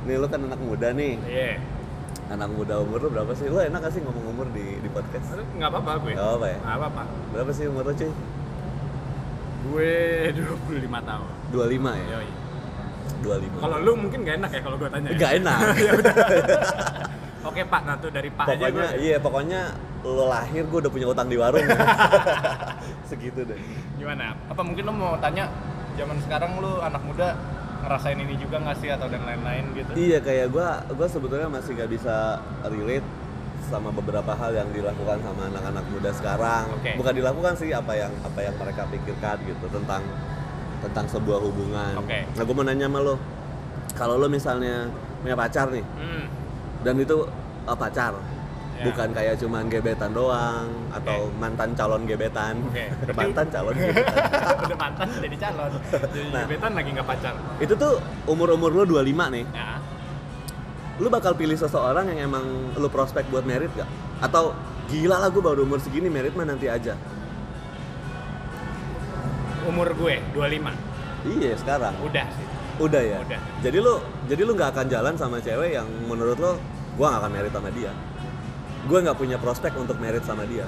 [0.00, 1.60] ini lu kan anak muda nih Iya.
[2.28, 5.32] anak muda umur lu berapa sih lu enak gak sih ngomong umur di di podcast
[5.50, 6.12] Nggak apa-apa gue.
[6.12, 6.58] Nggak apa-apa ya?
[6.58, 7.02] Nggak apa-apa.
[7.30, 8.10] berapa sih umur lu cuy
[9.60, 9.96] Gue
[10.32, 11.28] 25 tahun.
[11.50, 11.58] 25
[11.90, 12.28] ya Yoi.
[13.18, 15.08] 25 Kalau lu mungkin gak enak ya kalau gue tanya.
[15.08, 15.16] ya?
[15.18, 15.58] Gak enak
[17.38, 18.98] Oke Pak, nah tuh dari Pak aja pokoknya gue.
[18.98, 19.60] iya pokoknya
[20.00, 21.62] lo lahir gue udah punya utang di warung
[23.10, 23.58] segitu deh
[23.96, 24.34] Gimana?
[24.46, 25.50] Apa mungkin lu mau tanya
[25.94, 27.34] zaman sekarang lu anak muda
[27.78, 29.90] ngerasain ini juga nggak sih atau dan lain-lain gitu?
[29.94, 33.06] iya kayak gue gue sebetulnya masih gak bisa relate
[33.64, 36.90] sama beberapa hal yang dilakukan sama anak-anak muda sekarang Oke.
[36.96, 40.02] bukan dilakukan sih apa yang apa yang mereka pikirkan gitu tentang
[40.80, 42.26] tentang sebuah hubungan Oke.
[42.28, 43.14] nah gue mau nanya sama lo
[43.94, 46.24] kalau lo misalnya punya pacar nih Hmm.
[46.80, 47.26] Dan itu
[47.64, 48.14] uh, pacar
[48.78, 48.86] Ya.
[48.86, 52.86] bukan kayak cuman gebetan doang atau mantan calon gebetan Oke.
[53.18, 55.70] mantan calon gebetan Udah mantan jadi calon.
[55.90, 56.46] Jadi Nah.
[56.46, 57.34] gebetan lagi nggak pacar.
[57.58, 59.02] itu tuh umur umur lo 25
[59.34, 59.82] nih Ya.
[60.96, 63.90] lu bakal pilih seseorang yang emang lu prospek buat merit gak?
[64.20, 64.54] Atau
[64.86, 66.94] gila lah gue baru umur segini merit mah nanti aja
[69.66, 71.34] Umur gue 25.
[71.34, 72.46] Iya sekarang Udah sih.
[72.78, 73.18] Udah ya?
[73.18, 73.40] Udah.
[73.58, 73.94] Jadi lu
[74.26, 76.56] jadi lu nggak akan jalan sama cewek yang menurut lo
[76.94, 77.92] gua nggak akan merit sama dia
[78.88, 80.64] Gue nggak punya prospek untuk merit sama dia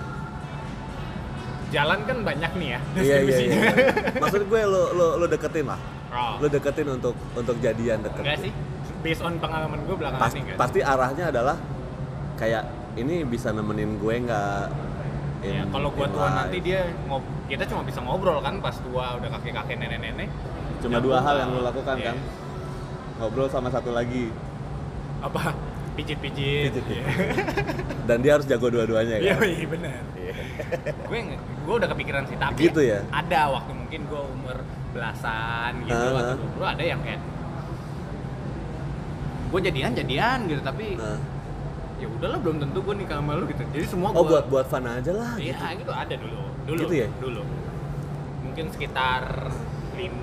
[1.70, 3.54] Jalan kan banyak nih ya Iya iya iya
[4.22, 6.42] Maksud gue lu, lu, lu deketin lah Oh.
[6.42, 8.52] Lu deketin untuk untuk jadian deket Enggak sih.
[8.98, 10.58] Based on pengalaman gue belakangan Pas- ini.
[10.58, 11.54] Pasti arahnya adalah
[12.34, 12.66] Kayak
[12.98, 14.89] ini bisa nemenin gue nggak
[15.40, 16.36] Ya, kalau gua tua life.
[16.38, 20.28] nanti dia ngob kita cuma bisa ngobrol kan pas tua udah kakek-kakek nenek-nenek.
[20.78, 22.06] Cuma Ya, dua gua hal yang lo lakukan iya.
[22.06, 22.16] kan
[23.16, 24.32] Ngobrol sama satu lagi
[25.20, 25.52] Apa?
[25.92, 26.72] Pijit-pijit.
[26.72, 27.04] Pijit, Iya.
[28.08, 30.00] Dan dia harus jago dua-duanya kan iya benar.
[31.04, 33.04] gue gue udah kepikiran sih tapi Gitu ya?
[33.10, 34.56] ada waktu mungkin gue umur
[34.90, 36.32] belasan gitu Ah.
[36.32, 37.20] atau 20 ada yang kayak
[39.50, 41.18] gue jadian jadian gitu tapi Nah.
[42.00, 44.66] Ya udahlah belum tentu gue nikah sama lu gitu jadi semua Oh gua- buat buat
[44.66, 45.84] fun aja lah iya gitu.
[45.84, 47.08] gitu ada dulu dulu Gitu ya?
[47.16, 47.42] dulu
[48.42, 49.22] mungkin sekitar
[49.92, 50.14] lim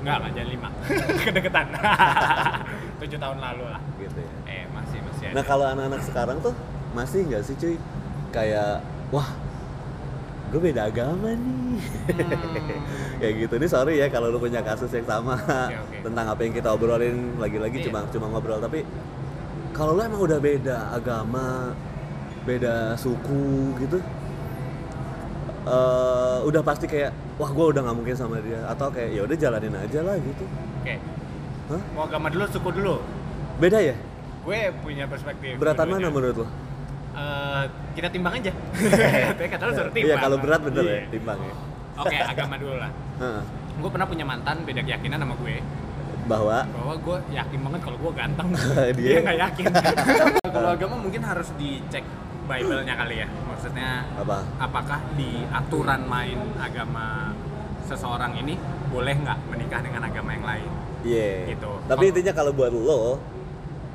[0.00, 0.68] enggak enggak jangan lima
[1.24, 1.66] kedeketan
[3.00, 4.30] tujuh tahun lalu lah gitu ya.
[4.46, 6.54] eh masih masih ada Nah kalau anak-anak sekarang tuh
[6.92, 7.74] masih nggak sih cuy
[8.30, 8.78] kayak
[9.10, 9.28] wah
[10.46, 11.82] gue beda agama nih Hmm.
[13.18, 15.98] kayak gitu nih sorry ya kalau lu punya kasus yang sama oke.
[16.00, 17.84] tentang apa yang kita obrolin lagi-lagi Iya.
[17.84, 18.86] cuma cuma ngobrol tapi
[19.74, 21.74] kalau lu emang udah beda agama
[22.44, 23.98] beda suku gitu
[25.64, 28.62] eh, udah pasti kayak wah gue udah nggak mungkin sama dia.
[28.68, 30.44] Atau kayak ya udah jalanin aja lah gitu.
[30.80, 30.94] Oke.
[31.64, 31.80] Hah?
[31.96, 32.94] mau agama dulu suku dulu?
[33.56, 33.96] Beda ya?
[34.44, 36.48] Gue punya perspektif beratan mana menurut lo
[37.14, 38.50] Eh, kita timbang aja.
[39.54, 40.10] Kata lu suruh timbang.
[40.10, 40.94] iya kalau berat bener Iya.
[40.98, 41.54] ya timbang ya.
[41.94, 42.90] Oke agama dulu lah.
[43.22, 43.42] Heeh.
[43.74, 45.58] gue pernah punya mantan beda keyakinan sama gue
[46.24, 48.48] bahwa bahwa gue yakin banget kalau gue ganteng
[48.98, 49.64] Dia- nggak yakin
[50.54, 52.04] kalau agama mungkin harus dicek
[52.44, 57.32] Bible-nya kali ya maksudnya apa apakah di aturan main agama
[57.84, 58.56] seseorang ini
[58.88, 60.70] boleh nggak menikah dengan agama yang lain
[61.04, 61.52] Iya.
[61.52, 61.68] Gitu.
[61.84, 63.20] Tapi Kalau- intinya kalau buat lo,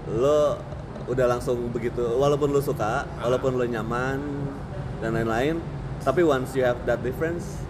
[0.08, 0.62] lo
[1.10, 2.06] udah langsung begitu.
[2.06, 3.26] Walaupun lo suka, Ah.
[3.26, 4.22] walaupun lo nyaman
[5.02, 5.58] dan lain-lain,
[6.00, 7.66] tapi once you have that difference,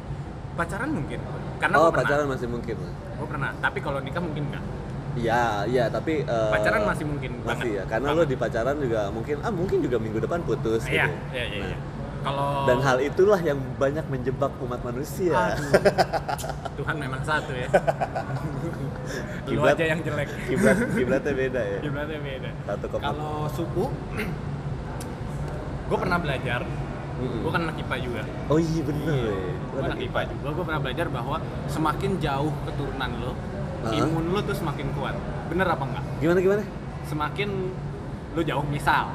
[0.55, 1.23] pacaran mungkin
[1.55, 2.93] karena oh gue pernah pacaran masih mungkin lah.
[3.19, 4.65] Gue pernah tapi kalau nikah mungkin enggak
[5.09, 7.75] Iya, iya, tapi eh, Pacaran masih mungkin masih banget.
[7.75, 11.17] ya, karena lo di pacaran juga mungkin ah mungkin juga minggu depan putus iya gitu.
[11.33, 11.77] iya iya Nah, iya.
[12.21, 15.33] kalau Dan hal itulah yang banyak menjebak umat manusia.
[15.33, 15.71] Aduh.
[16.77, 17.67] Tuhan memang satu ya
[19.49, 19.75] lu Kiblat.
[19.75, 21.79] aja yang jelek Kiblat kiblatnya beda ya.
[21.81, 23.85] Kiblatnya beda Satu kalau suku
[25.89, 26.61] gue pernah belajar
[27.19, 27.39] Mm-mm.
[27.39, 29.27] gue kan anak IPA juga Oh iya bener ya.
[29.29, 29.35] Lo
[29.69, 33.31] gue anak IPA juga gue pernah belajar bahwa semakin jauh keturunan lo
[33.79, 33.91] Hah?
[33.93, 35.15] imun lo tuh semakin kuat
[35.47, 36.63] bener apa enggak Gimana gimana?
[37.03, 37.49] semakin
[38.31, 39.11] lo jauh misal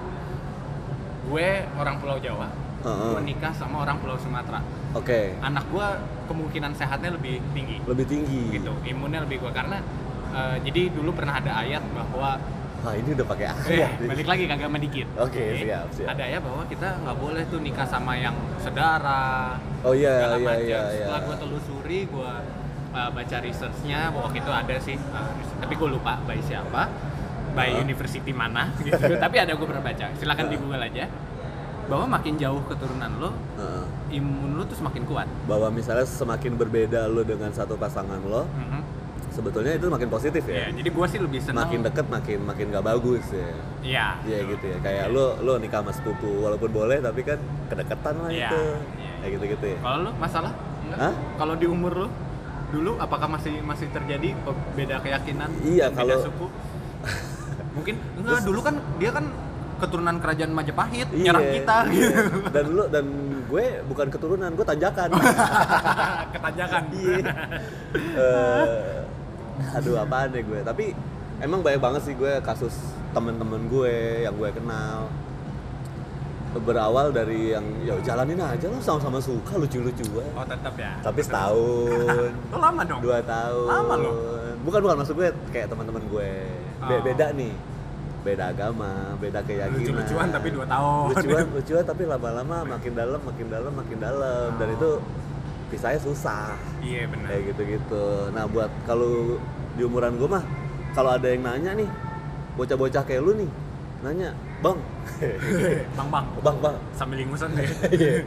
[1.25, 2.49] gue orang Pulau Jawa
[2.83, 3.11] Heeh.
[3.11, 4.61] gue nikah sama orang Pulau Sumatera
[4.93, 5.33] Oke.
[5.41, 5.87] anak gue
[6.25, 8.41] kemungkinan sehatnya lebih tinggi Lebih tinggi.
[8.55, 9.81] gitu imunnya lebih kuat karena
[10.31, 12.37] eh, jadi dulu pernah ada ayat bahwa
[12.85, 13.97] Wah ini udah pakai ayat.
[13.97, 14.09] nih.
[14.13, 16.07] balik lagi kagak dikit Oke, siap, siap.
[16.07, 20.61] ada ayat bahwa kita nggak boleh tuh nikah sama yang sedara Oh iya iya iya
[20.61, 20.81] iya.
[21.01, 22.33] setelah gue telusuri gue
[22.93, 26.83] uh, baca researchnya bahwa waktu itu ada sih uh, tapi gue lupa by siapa
[27.53, 27.81] by Heeh.
[27.81, 30.61] university mana gitu tapi ada gue pernah baca silakan di Heeh.
[30.61, 31.05] google aja
[31.85, 33.85] bahwa makin jauh keturunan lo Heeh.
[34.15, 38.81] imun lo tuh semakin kuat Bahwa misalnya semakin berbeda lo dengan satu pasangan lo, Mhm.
[39.35, 40.79] Sebetulnya itu makin positif ya, ya.
[40.79, 43.51] jadi gue sih lebih senang Makin deket makin makin gak bagus ya.
[43.83, 44.07] Iya.
[44.23, 44.79] Iya gitu ya.
[44.79, 48.61] Kayak lo lo nikah sama sepupu walaupun boleh tapi kan kedekatan lah Iya, itu.
[48.97, 49.13] iya.
[49.19, 49.79] Kayak gitu-gitu ya.
[49.83, 50.53] Kalau lu masalah?
[50.95, 51.13] Hah?
[51.35, 52.09] Kalau di umur lu
[52.71, 54.35] dulu apakah masih masih terjadi
[54.73, 55.51] beda keyakinan?
[55.61, 56.47] Iya, kalau- beda suku?
[57.77, 59.27] Mungkin enggak dulu kan dia kan
[59.75, 61.91] keturunan kerajaan Majapahit Iya, nyerang kita iya.
[61.91, 62.13] gitu.
[62.55, 63.07] Dan lu dan
[63.45, 65.09] gue bukan keturunan, gue tanjakan.
[66.35, 66.83] Ketanjakan.
[66.95, 67.17] Iya.
[68.15, 68.67] Eh,
[69.73, 70.61] aduh apaan deh gue.
[70.61, 70.95] Tapi
[71.39, 72.75] emang banyak banget sih gue kasus
[73.11, 75.07] temen-temen gue yang gue kenal
[76.57, 80.31] berawal dari yang ya jalanin aja lah sama-sama suka lucu-lucuan.
[80.33, 80.95] Oh, tetap ya.
[81.01, 83.03] Tapi setahun, Lo lama dong.
[83.03, 83.67] dua tahun.
[83.67, 84.15] Lama loh.
[84.63, 86.31] Bukan bukan maksud gue kayak teman-teman gue.
[86.81, 87.01] Be- Oh.
[87.03, 87.51] Beda nih.
[88.23, 88.89] Beda agama,
[89.19, 89.73] beda keyakinan.
[89.75, 91.05] Lucu-lucuan tapi dua tahun.
[91.11, 94.49] Lucuan, lucuan tapi lama-lama makin dalam, makin dalam, makin dalam.
[94.55, 94.77] Dan Oh.
[94.77, 94.91] itu
[95.75, 96.55] pisahnya susah.
[96.79, 97.27] Iya benar.
[97.35, 98.07] Kayak gitu-gitu.
[98.31, 99.43] Nah, buat kalau
[99.75, 100.47] di umuran gue mah
[100.95, 101.91] kalau ada yang nanya nih,
[102.55, 103.51] bocah-bocah kayak lu nih,
[104.07, 104.31] nanya,
[104.63, 104.79] "Bang,
[105.99, 106.27] Bang bang.
[106.43, 107.67] Bang, Bang, Sambil ingusan deh.
[107.95, 108.23] Iya.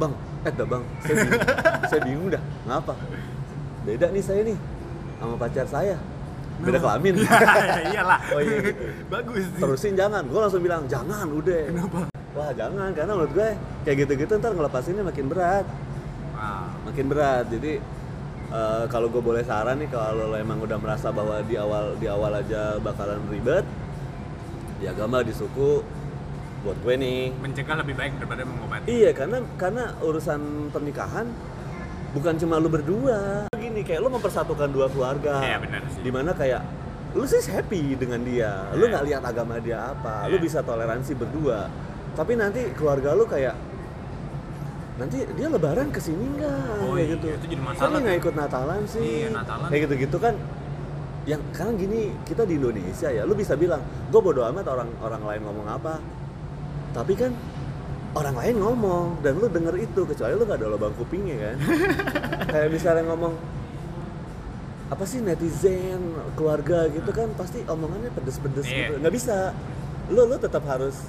[0.00, 0.12] bang,
[0.48, 1.42] eh dah bang, saya bingung,
[1.84, 2.94] saya bingung dah, ngapa?
[3.84, 4.56] Beda nih saya nih,
[5.20, 5.96] sama pacar saya,
[6.64, 7.14] beda kelamin.
[7.92, 8.20] Iyalah.
[8.32, 8.82] Oh iya gitu.
[9.12, 9.44] Bagus.
[9.60, 11.62] Terusin jangan, gue langsung bilang jangan, udah.
[11.68, 12.00] Kenapa?
[12.32, 13.48] Wah jangan, karena menurut gue
[13.84, 15.66] kayak gitu-gitu ntar ngelepasinnya makin berat,
[16.86, 17.44] Makin berat.
[17.48, 17.72] Jadi
[18.50, 22.06] eh, kalau gue boleh saran nih, kalau lo emang udah merasa bahwa di awal di
[22.06, 23.64] awal aja bakalan ribet,
[24.80, 25.84] di agama di suku,
[26.60, 28.88] buat gue nih, Mencegah lebih baik daripada mengobati.
[28.88, 31.26] Iya, karena karena urusan pernikahan
[32.10, 33.46] bukan cuma lu berdua.
[33.54, 35.40] Gini, kayak lu mempersatukan dua keluarga.
[35.44, 36.00] Iya, benar sih.
[36.02, 36.62] Di mana kayak
[37.14, 38.70] lu sih happy dengan dia.
[38.74, 38.90] Lu Iya.
[38.96, 40.26] nggak lihat agama dia apa.
[40.26, 40.42] Lu Iya.
[40.42, 41.70] bisa toleransi berdua.
[42.18, 43.54] Tapi nanti keluarga lu kayak
[45.00, 46.84] nanti dia lebaran ke sini nggak?
[46.84, 47.26] Oh kayak iya, gitu.
[47.32, 49.00] itu jadi masalah nggak ikut Natalan sih?
[49.24, 49.68] Iya, Natalan.
[49.72, 50.34] kayak gitu gitu kan
[51.24, 55.22] yang kan gini kita di Indonesia ya lu bisa bilang gue bodo amat orang orang
[55.24, 55.94] lain ngomong apa.
[56.90, 57.32] Tapi kan
[58.12, 61.56] orang lain ngomong dan lu denger itu kecuali lu gak ada lubang kupingnya kan.
[62.52, 63.34] Kayak misalnya ngomong
[64.90, 66.02] apa sih netizen
[66.34, 68.76] keluarga gitu kan pasti omongannya pedes-pedes Iya.
[68.90, 68.92] gitu.
[69.00, 69.36] Nggak bisa.
[70.10, 71.08] Lu lu tetap harus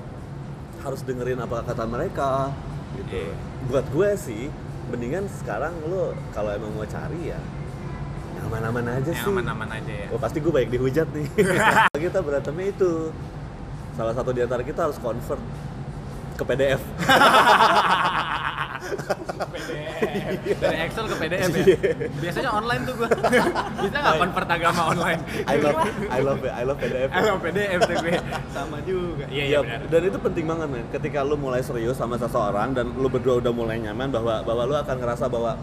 [0.86, 2.54] harus dengerin apa kata mereka
[2.96, 3.34] gitu Iya.
[3.68, 4.44] buat gue sih
[4.90, 7.40] mendingan sekarang lu kalau emang mau cari ya
[8.32, 10.08] yang aman-aman aja Yang sih aman-aman aja ya.
[10.12, 11.28] Oh pasti gue baik dihujat nih.
[12.08, 13.12] kita berantemnya itu.
[13.94, 15.40] Salah satu di antara kita harus convert
[16.36, 16.80] ke PDF.
[19.12, 20.58] PDF.
[20.62, 21.64] Dari Excel ke PDF ya.
[21.66, 21.78] Iya.
[22.22, 23.10] Biasanya online tuh gua.
[23.82, 25.22] Bisa nggak convert agama online?
[25.48, 27.10] I love I love I love PDF.
[27.12, 28.14] Eh, PDF tuh gue.
[28.52, 29.26] Sama juga.
[29.28, 29.80] Iya, iya Ya, benar.
[29.92, 30.86] dan itu penting banget men.
[30.90, 34.76] Ketika lu mulai serius sama seseorang dan lu berdua udah mulai nyaman bahwa bahwa lu
[34.80, 35.60] akan ngerasa bahwa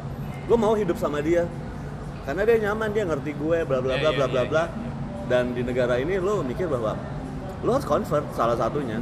[0.49, 1.49] lu mau hidup sama dia.
[2.29, 4.65] Karena dia nyaman, dia ngerti gue, bla bla bla iya, bla iya, bla bla.
[4.69, 4.87] iya.
[5.29, 6.93] Dan di negara ini lu mikir bahwa
[7.65, 9.01] lu harus convert salah satunya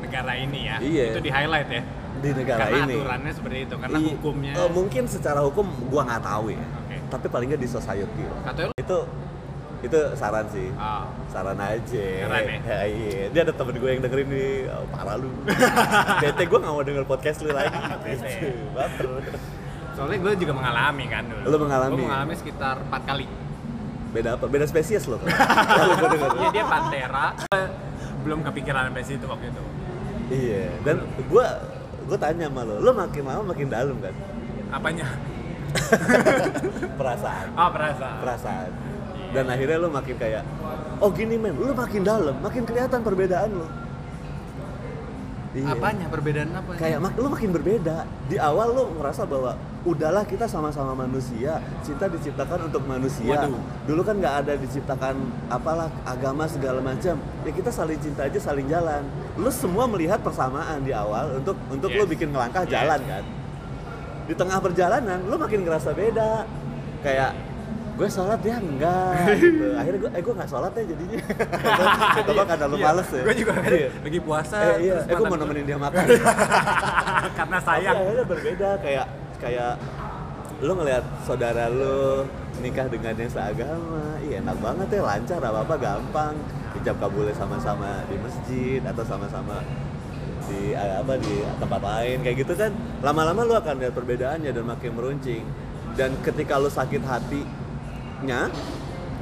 [0.00, 0.76] Negara ini ya.
[0.80, 1.04] Iya.
[1.16, 1.82] Itu di highlight ya.
[2.20, 2.94] Di negara karena ini.
[2.94, 4.52] aturannya seperti itu, karena I- hukumnya.
[4.54, 6.60] eh, mungkin secara hukum gua nggak tahu ya.
[6.78, 6.96] Oke.
[7.08, 8.22] Tapi paling nggak di society.
[8.42, 8.98] Katanya lu Itu
[9.80, 10.68] itu saran sih.
[10.76, 12.04] Ah, Saran aja.
[12.20, 12.58] Saran ya?
[12.60, 13.22] Ya, iya.
[13.28, 15.32] Dia ada temen gue yang dengerin nih, oh, parah lu.
[16.22, 17.72] Bete gue nggak mau denger podcast lu lagi.
[18.04, 18.28] Bete.
[18.28, 19.06] Gitu, Baper.
[19.90, 21.44] soalnya gue juga mengalami kan dulu.
[21.46, 21.92] Lu mengalami?
[21.92, 23.26] Gue mengalami sekitar 4 kali.
[24.10, 24.44] Beda apa?
[24.44, 25.24] Beda spesies denger.
[25.24, 27.26] Iya dia Pantera.
[28.20, 29.62] Belum kepikiran sampai situ waktu itu.
[30.30, 30.64] Iya.
[30.82, 31.46] Dan gue
[32.10, 34.14] gue tanya sama lo, lo makin lama makin dalam kan?
[34.74, 35.06] Apanya?
[36.98, 38.16] perasaan Ah perasaan.
[38.18, 38.70] perasaan
[39.30, 40.42] dan akhirnya lu makin kayak
[40.98, 43.66] oh gini men lu makin dalam makin kelihatan perbedaan lu
[45.50, 45.74] Iya.
[45.74, 46.78] Apanya perbedaan apa?
[46.78, 52.06] kayak mak lu makin berbeda di awal lu ngerasa bahwa udahlah kita sama-sama manusia cinta
[52.06, 53.58] diciptakan untuk manusia Waduh.
[53.82, 55.18] dulu kan nggak ada diciptakan
[55.50, 59.02] apalah agama segala macam ya kita saling cinta aja saling jalan
[59.34, 62.10] lu semua melihat persamaan di awal untuk untuk lu Yes.
[62.14, 62.70] bikin ngelangkah Yes.
[62.70, 63.24] jalan kan
[64.24, 66.46] di tengah perjalanan lu makin ngerasa beda
[67.02, 67.34] kayak
[68.00, 69.66] gue sholat ya enggak gitu.
[69.80, 71.18] akhirnya gue eh gue nggak sholat ya jadinya
[72.16, 73.88] atau apa karena lu Iya, males ya Gue juga kan Iya.
[74.00, 74.56] lagi puasa.
[74.56, 76.04] eh, iya eh gue mau nemenin dia makan
[77.36, 77.96] Karena tapi sayang.
[77.98, 79.72] akhirnya berbeda kayak kayak
[80.60, 82.24] lu ngelihat saudara lu
[82.58, 86.34] nikah dengan yang seagama iya enak banget ya lancar apa apa gampang
[86.76, 89.60] ijab kabulnya sama-sama di masjid atau sama-sama
[90.46, 94.64] di eh, apa di tempat lain kayak gitu kan lama-lama lu akan lihat perbedaannya dan
[94.64, 95.44] makin meruncing
[95.96, 97.00] dan ketika lu sakit
[98.20, 98.52] hatinya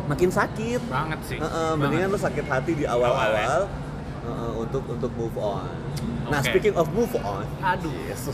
[0.08, 1.38] makin sakit Banget sih.
[1.38, 1.78] Heeh, banget.
[1.78, 3.62] mendingan lu sakit hati di awal-awal Awal,
[4.24, 5.68] heeh, untuk untuk move on.
[6.26, 6.48] Nah, Oke.
[6.50, 7.92] speaking of move on, Aduh.
[8.04, 8.26] yes.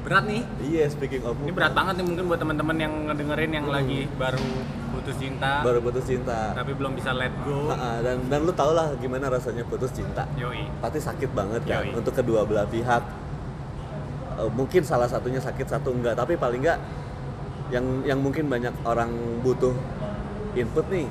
[0.00, 0.42] Berat nih.
[0.60, 1.76] Iya, speaking of move Ini berat on.
[1.76, 3.74] banget nih mungkin buat teman-teman yang ngedengerin yang Hmm.
[3.74, 4.42] lagi baru
[4.90, 6.52] putus cinta Baru putus cinta.
[6.52, 7.70] tapi belum bisa let go.
[7.70, 10.26] Heeh, dan dan lu tau lah gimana rasanya putus cinta.
[10.34, 10.66] Yoi.
[10.78, 11.94] Pasti sakit banget kan Yoi.
[11.94, 13.02] untuk kedua belah pihak.
[14.36, 16.78] Eh, mungkin salah satunya sakit satu enggak, tapi paling enggak
[17.70, 19.10] yang yang mungkin banyak orang
[19.42, 19.74] butuh
[20.54, 21.06] input nih.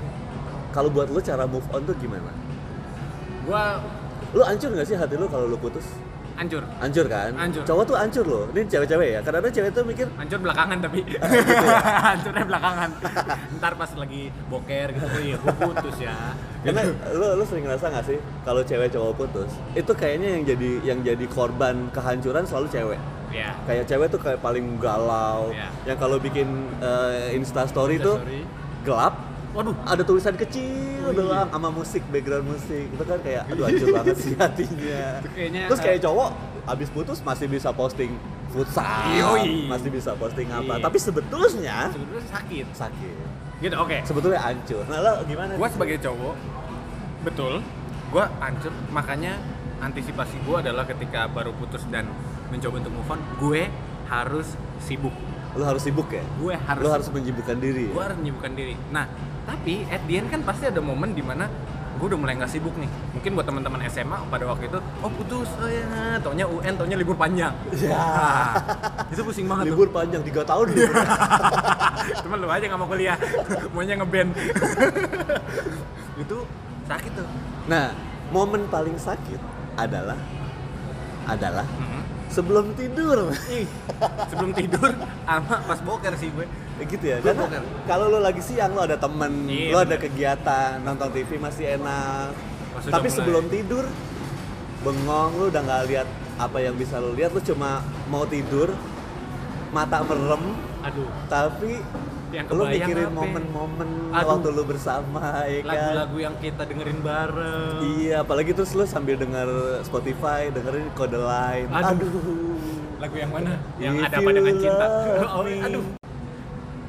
[0.70, 2.30] Kalau buat lu cara move on tuh gimana?
[3.48, 3.82] Gua
[4.30, 5.90] Lu hancur nggak sih hati lu kalau lu putus?
[6.40, 6.64] hancur.
[6.80, 7.32] Hancur kan?
[7.36, 7.64] Hancur.
[7.68, 8.44] Cowok tuh hancur loh.
[8.56, 9.20] Ini cewek-cewek ya.
[9.20, 11.00] Kadang-kadang cewek tuh mikir, Hancur belakangan tapi.
[11.04, 11.80] gitu ya?
[12.16, 12.90] Hancurnya belakangan.
[13.60, 16.16] Ntar pas lagi boker gitu, oh iya gua putus ya.
[16.60, 16.84] karena
[17.16, 21.00] lu lu sering ngerasa nggak sih kalau cewek cowok putus, itu kayaknya yang jadi yang
[21.04, 23.00] jadi korban kehancuran selalu cewek.
[23.30, 23.54] Ya.
[23.66, 25.54] Kayak cewek tuh kayak paling galau.
[25.54, 25.70] Iya.
[25.94, 26.48] Yang kalau bikin
[26.82, 28.18] eh, Insta story tuh
[28.82, 31.26] gelap, Waduh, ada tulisan kecil Oh, iya.
[31.26, 32.86] doang sama musik background musik.
[32.86, 35.26] Itu kan kayak aduh hancur banget sih hatinya.
[35.34, 36.30] Kayaknya, Terus kayak eh, cowok
[36.70, 38.14] abis putus masih bisa posting
[38.54, 39.66] futsal, Yoi.
[39.66, 40.78] masih bisa posting apa.
[40.78, 40.86] Iya.
[40.86, 42.66] Tapi sebetulnya sebenarnya sakit.
[42.78, 43.16] sakit.
[43.60, 43.98] Gitu, oke.
[44.06, 44.84] Sebetulnya hancur.
[44.86, 45.52] Nah, lo gimana?
[45.58, 46.36] Gua sebagai cowok,
[47.26, 47.54] betul,
[48.14, 48.72] gua hancur.
[48.94, 49.34] Makanya
[49.82, 52.06] antisipasi gua adalah ketika baru putus dan
[52.50, 53.62] mencoba untuk move on, gue
[54.06, 54.48] harus
[54.80, 55.14] sibuk.
[55.52, 56.22] lo harus sibuk ya?
[56.38, 56.82] Gue harus.
[56.82, 57.90] Lo harus menyibukkan diri.
[57.90, 58.06] Gue Ya?
[58.06, 58.74] harus menyibukkan diri.
[58.90, 59.10] Nah,
[59.44, 61.50] tapi at the end kan pasti ada momen di mana
[61.92, 62.86] gue udah mulai nggak sibuk nih.
[63.12, 65.84] Mungkin buat teman-teman SMA pada waktu itu, oh putus, oh ya,
[66.20, 67.52] taunya UN, taunya libur panjang.
[67.74, 67.92] Ya.
[67.92, 68.54] Nah,
[69.10, 69.76] itu pusing banget tuh.
[69.76, 70.96] Libur panjang 3 tahun libur.
[72.24, 73.18] Cuman lu aja nggak mau kuliah,
[73.74, 74.32] maunya ngeband.
[76.24, 76.38] itu
[76.86, 77.28] sakit tuh.
[77.66, 77.92] nah,
[78.30, 79.40] momen paling sakit
[79.76, 80.18] adalah
[81.26, 81.99] adalah Mhm.
[82.30, 83.34] Sebelum tidur.
[83.50, 83.66] Ih,
[84.28, 84.90] sebelum tidur
[85.26, 86.46] sama pas boker sih gue.
[86.80, 87.18] Ya gitu ya.
[87.20, 87.64] Bukan.
[87.84, 90.06] kalau lo lagi siang lo ada temen, Iya, lo ada bener.
[90.06, 92.32] kegiatan, nonton TV masih enak.
[92.72, 93.18] Pas Tapi mulai.
[93.18, 93.84] sebelum tidur
[94.80, 96.08] bengong lo udah nggak lihat
[96.40, 98.72] apa yang bisa lo lihat, lo cuma mau tidur,
[99.70, 101.84] mata merem, Aduh, tapi
[102.30, 103.18] Yang lo kebayang mikirin apa?
[103.18, 104.28] momen-momen Aduh.
[104.32, 107.74] waktu lo bersama ya kan lagu-lagu yang kita dengerin bareng.
[107.98, 109.50] iya apalagi terus lo sambil denger
[109.82, 112.06] Spotify dengerin kode lain Aduh.
[112.98, 113.58] Lagu yang mana?
[113.76, 114.86] Yang If ada apa dengan cinta?
[115.32, 115.84] Oh, aduh.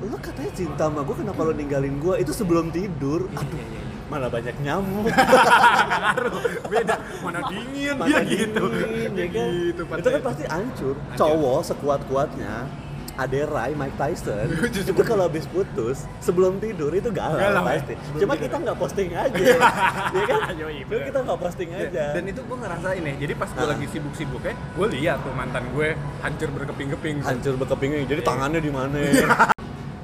[0.02, 3.80] lo katanya cinta sama gue kenapa lo ninggalin gue itu sebelum tidur aduh Iya, iya,
[3.80, 3.96] iya.
[4.06, 5.08] mana banyak nyamuk
[6.00, 6.40] Ngaruh.
[6.66, 6.94] Beda.
[7.20, 8.62] Mana dingin mana dia gitu.
[8.66, 9.48] dingin, ya kan?
[9.48, 11.16] Gitu, itu kan pasti hancur Hancur.
[11.16, 12.54] cowok sekuat kuatnya
[13.20, 14.48] Aderai, Mike Tyson
[14.90, 17.76] itu kalau habis putus sebelum tidur itu galau, Galau, ya?
[17.76, 17.94] pasti.
[17.94, 18.44] Sebelum Cuma tidur.
[18.48, 19.36] kita nggak posting aja,
[20.16, 20.40] ya kan?
[20.56, 21.04] Yoi, Cuma bener.
[21.04, 22.04] kita nggak posting aja.
[22.16, 23.68] Dan itu gue ngerasain ya, jadi pas gue Ah.
[23.68, 25.88] lagi sibuk-sibuknya, gue lihat tuh mantan gue
[26.20, 27.16] hancur berkeping-keping.
[27.20, 28.08] hancur berkepingin.
[28.08, 28.96] Jadi tangannya di mana?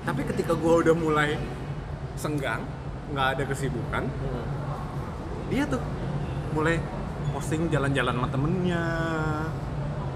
[0.02, 1.40] Tapi ketika gue udah mulai
[2.14, 2.62] senggang,
[3.10, 4.04] nggak ada kesibukan,
[5.48, 5.80] dia tuh
[6.52, 6.76] mulai
[7.32, 8.84] posting jalan-jalan sama temennya,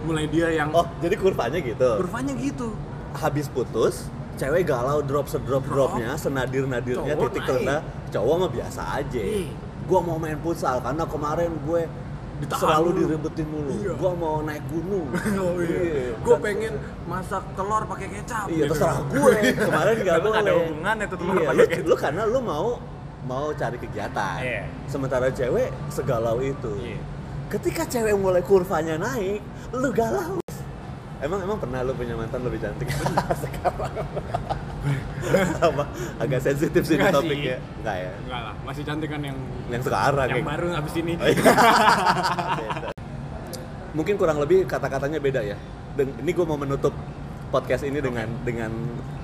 [0.00, 1.90] mulai dia yang oh, jadi kurvanya gitu.
[1.98, 2.72] kurvanya gitu.
[3.12, 7.48] Habis putus, cewek galau drop sedrop dropnya, senadir nadirnya Cowok titik naik.
[7.48, 7.80] terendah.
[8.08, 9.20] Cowok mah biasa aja.
[9.20, 9.50] Iya.
[9.86, 11.82] Gua mau main futsal karena kemarin gue
[12.40, 13.00] Ditahan selalu dulu.
[13.04, 13.72] direbetin mulu.
[13.76, 13.92] Iya.
[13.94, 15.06] Gua mau naik gunung.
[15.44, 16.72] oh iya, gue pengen
[17.04, 18.46] masak telur pakai kecap.
[18.48, 18.72] Iya gitu.
[18.72, 19.32] terserah gue.
[19.68, 20.40] Kemarin Emang boleh.
[20.40, 21.84] ada hubungannya tuh telur iya, pakai lu, kecap.
[21.84, 22.68] lu karena lu mau
[23.28, 24.38] mau cari kegiatan.
[24.40, 24.62] Iya.
[24.88, 26.72] Sementara cewek segalau itu.
[26.80, 26.98] Iya.
[27.50, 29.44] Ketika cewek mulai kurvanya naik,
[29.76, 30.39] lu galau.
[31.20, 32.88] Emang emang pernah lu punya mantan lebih cantik
[33.44, 33.92] sekarang?
[35.60, 35.84] Apa?
[36.16, 37.60] Agak sensitif sih topiknya.
[37.84, 38.10] Enggak ya?
[38.24, 39.36] Enggak lah, masih cantik kan yang
[39.68, 41.12] Yang sekarang yang kayak- baru abis ini.
[41.20, 41.44] Oh, iya.
[44.00, 45.56] Mungkin kurang lebih kata-katanya beda ya.
[45.92, 46.94] Dan ini gue mau menutup
[47.50, 48.72] podcast ini dengan dengan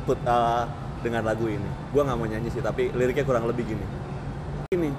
[0.04, 0.68] put uh,
[1.00, 1.70] dengan lagu ini.
[1.94, 3.86] Gua nggak mau nyanyi sih, tapi liriknya kurang lebih gini.
[4.68, 4.90] Ini,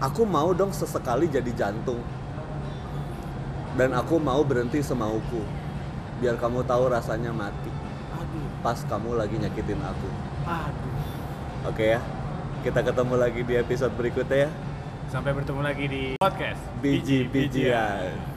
[0.00, 2.00] aku mau dong sesekali jadi jantung.
[3.76, 5.44] Dan aku mau berhenti semauku.
[6.22, 7.70] Biar kamu tahu rasanya mati
[8.14, 10.08] Aduh, pas kamu lagi nyakitin aku.
[10.46, 10.94] aduh.
[11.70, 12.00] Oke ya.
[12.64, 14.50] Kita ketemu lagi di episode berikutnya ya.
[15.12, 18.33] Sampai bertemu lagi di podcast Biji-bijian.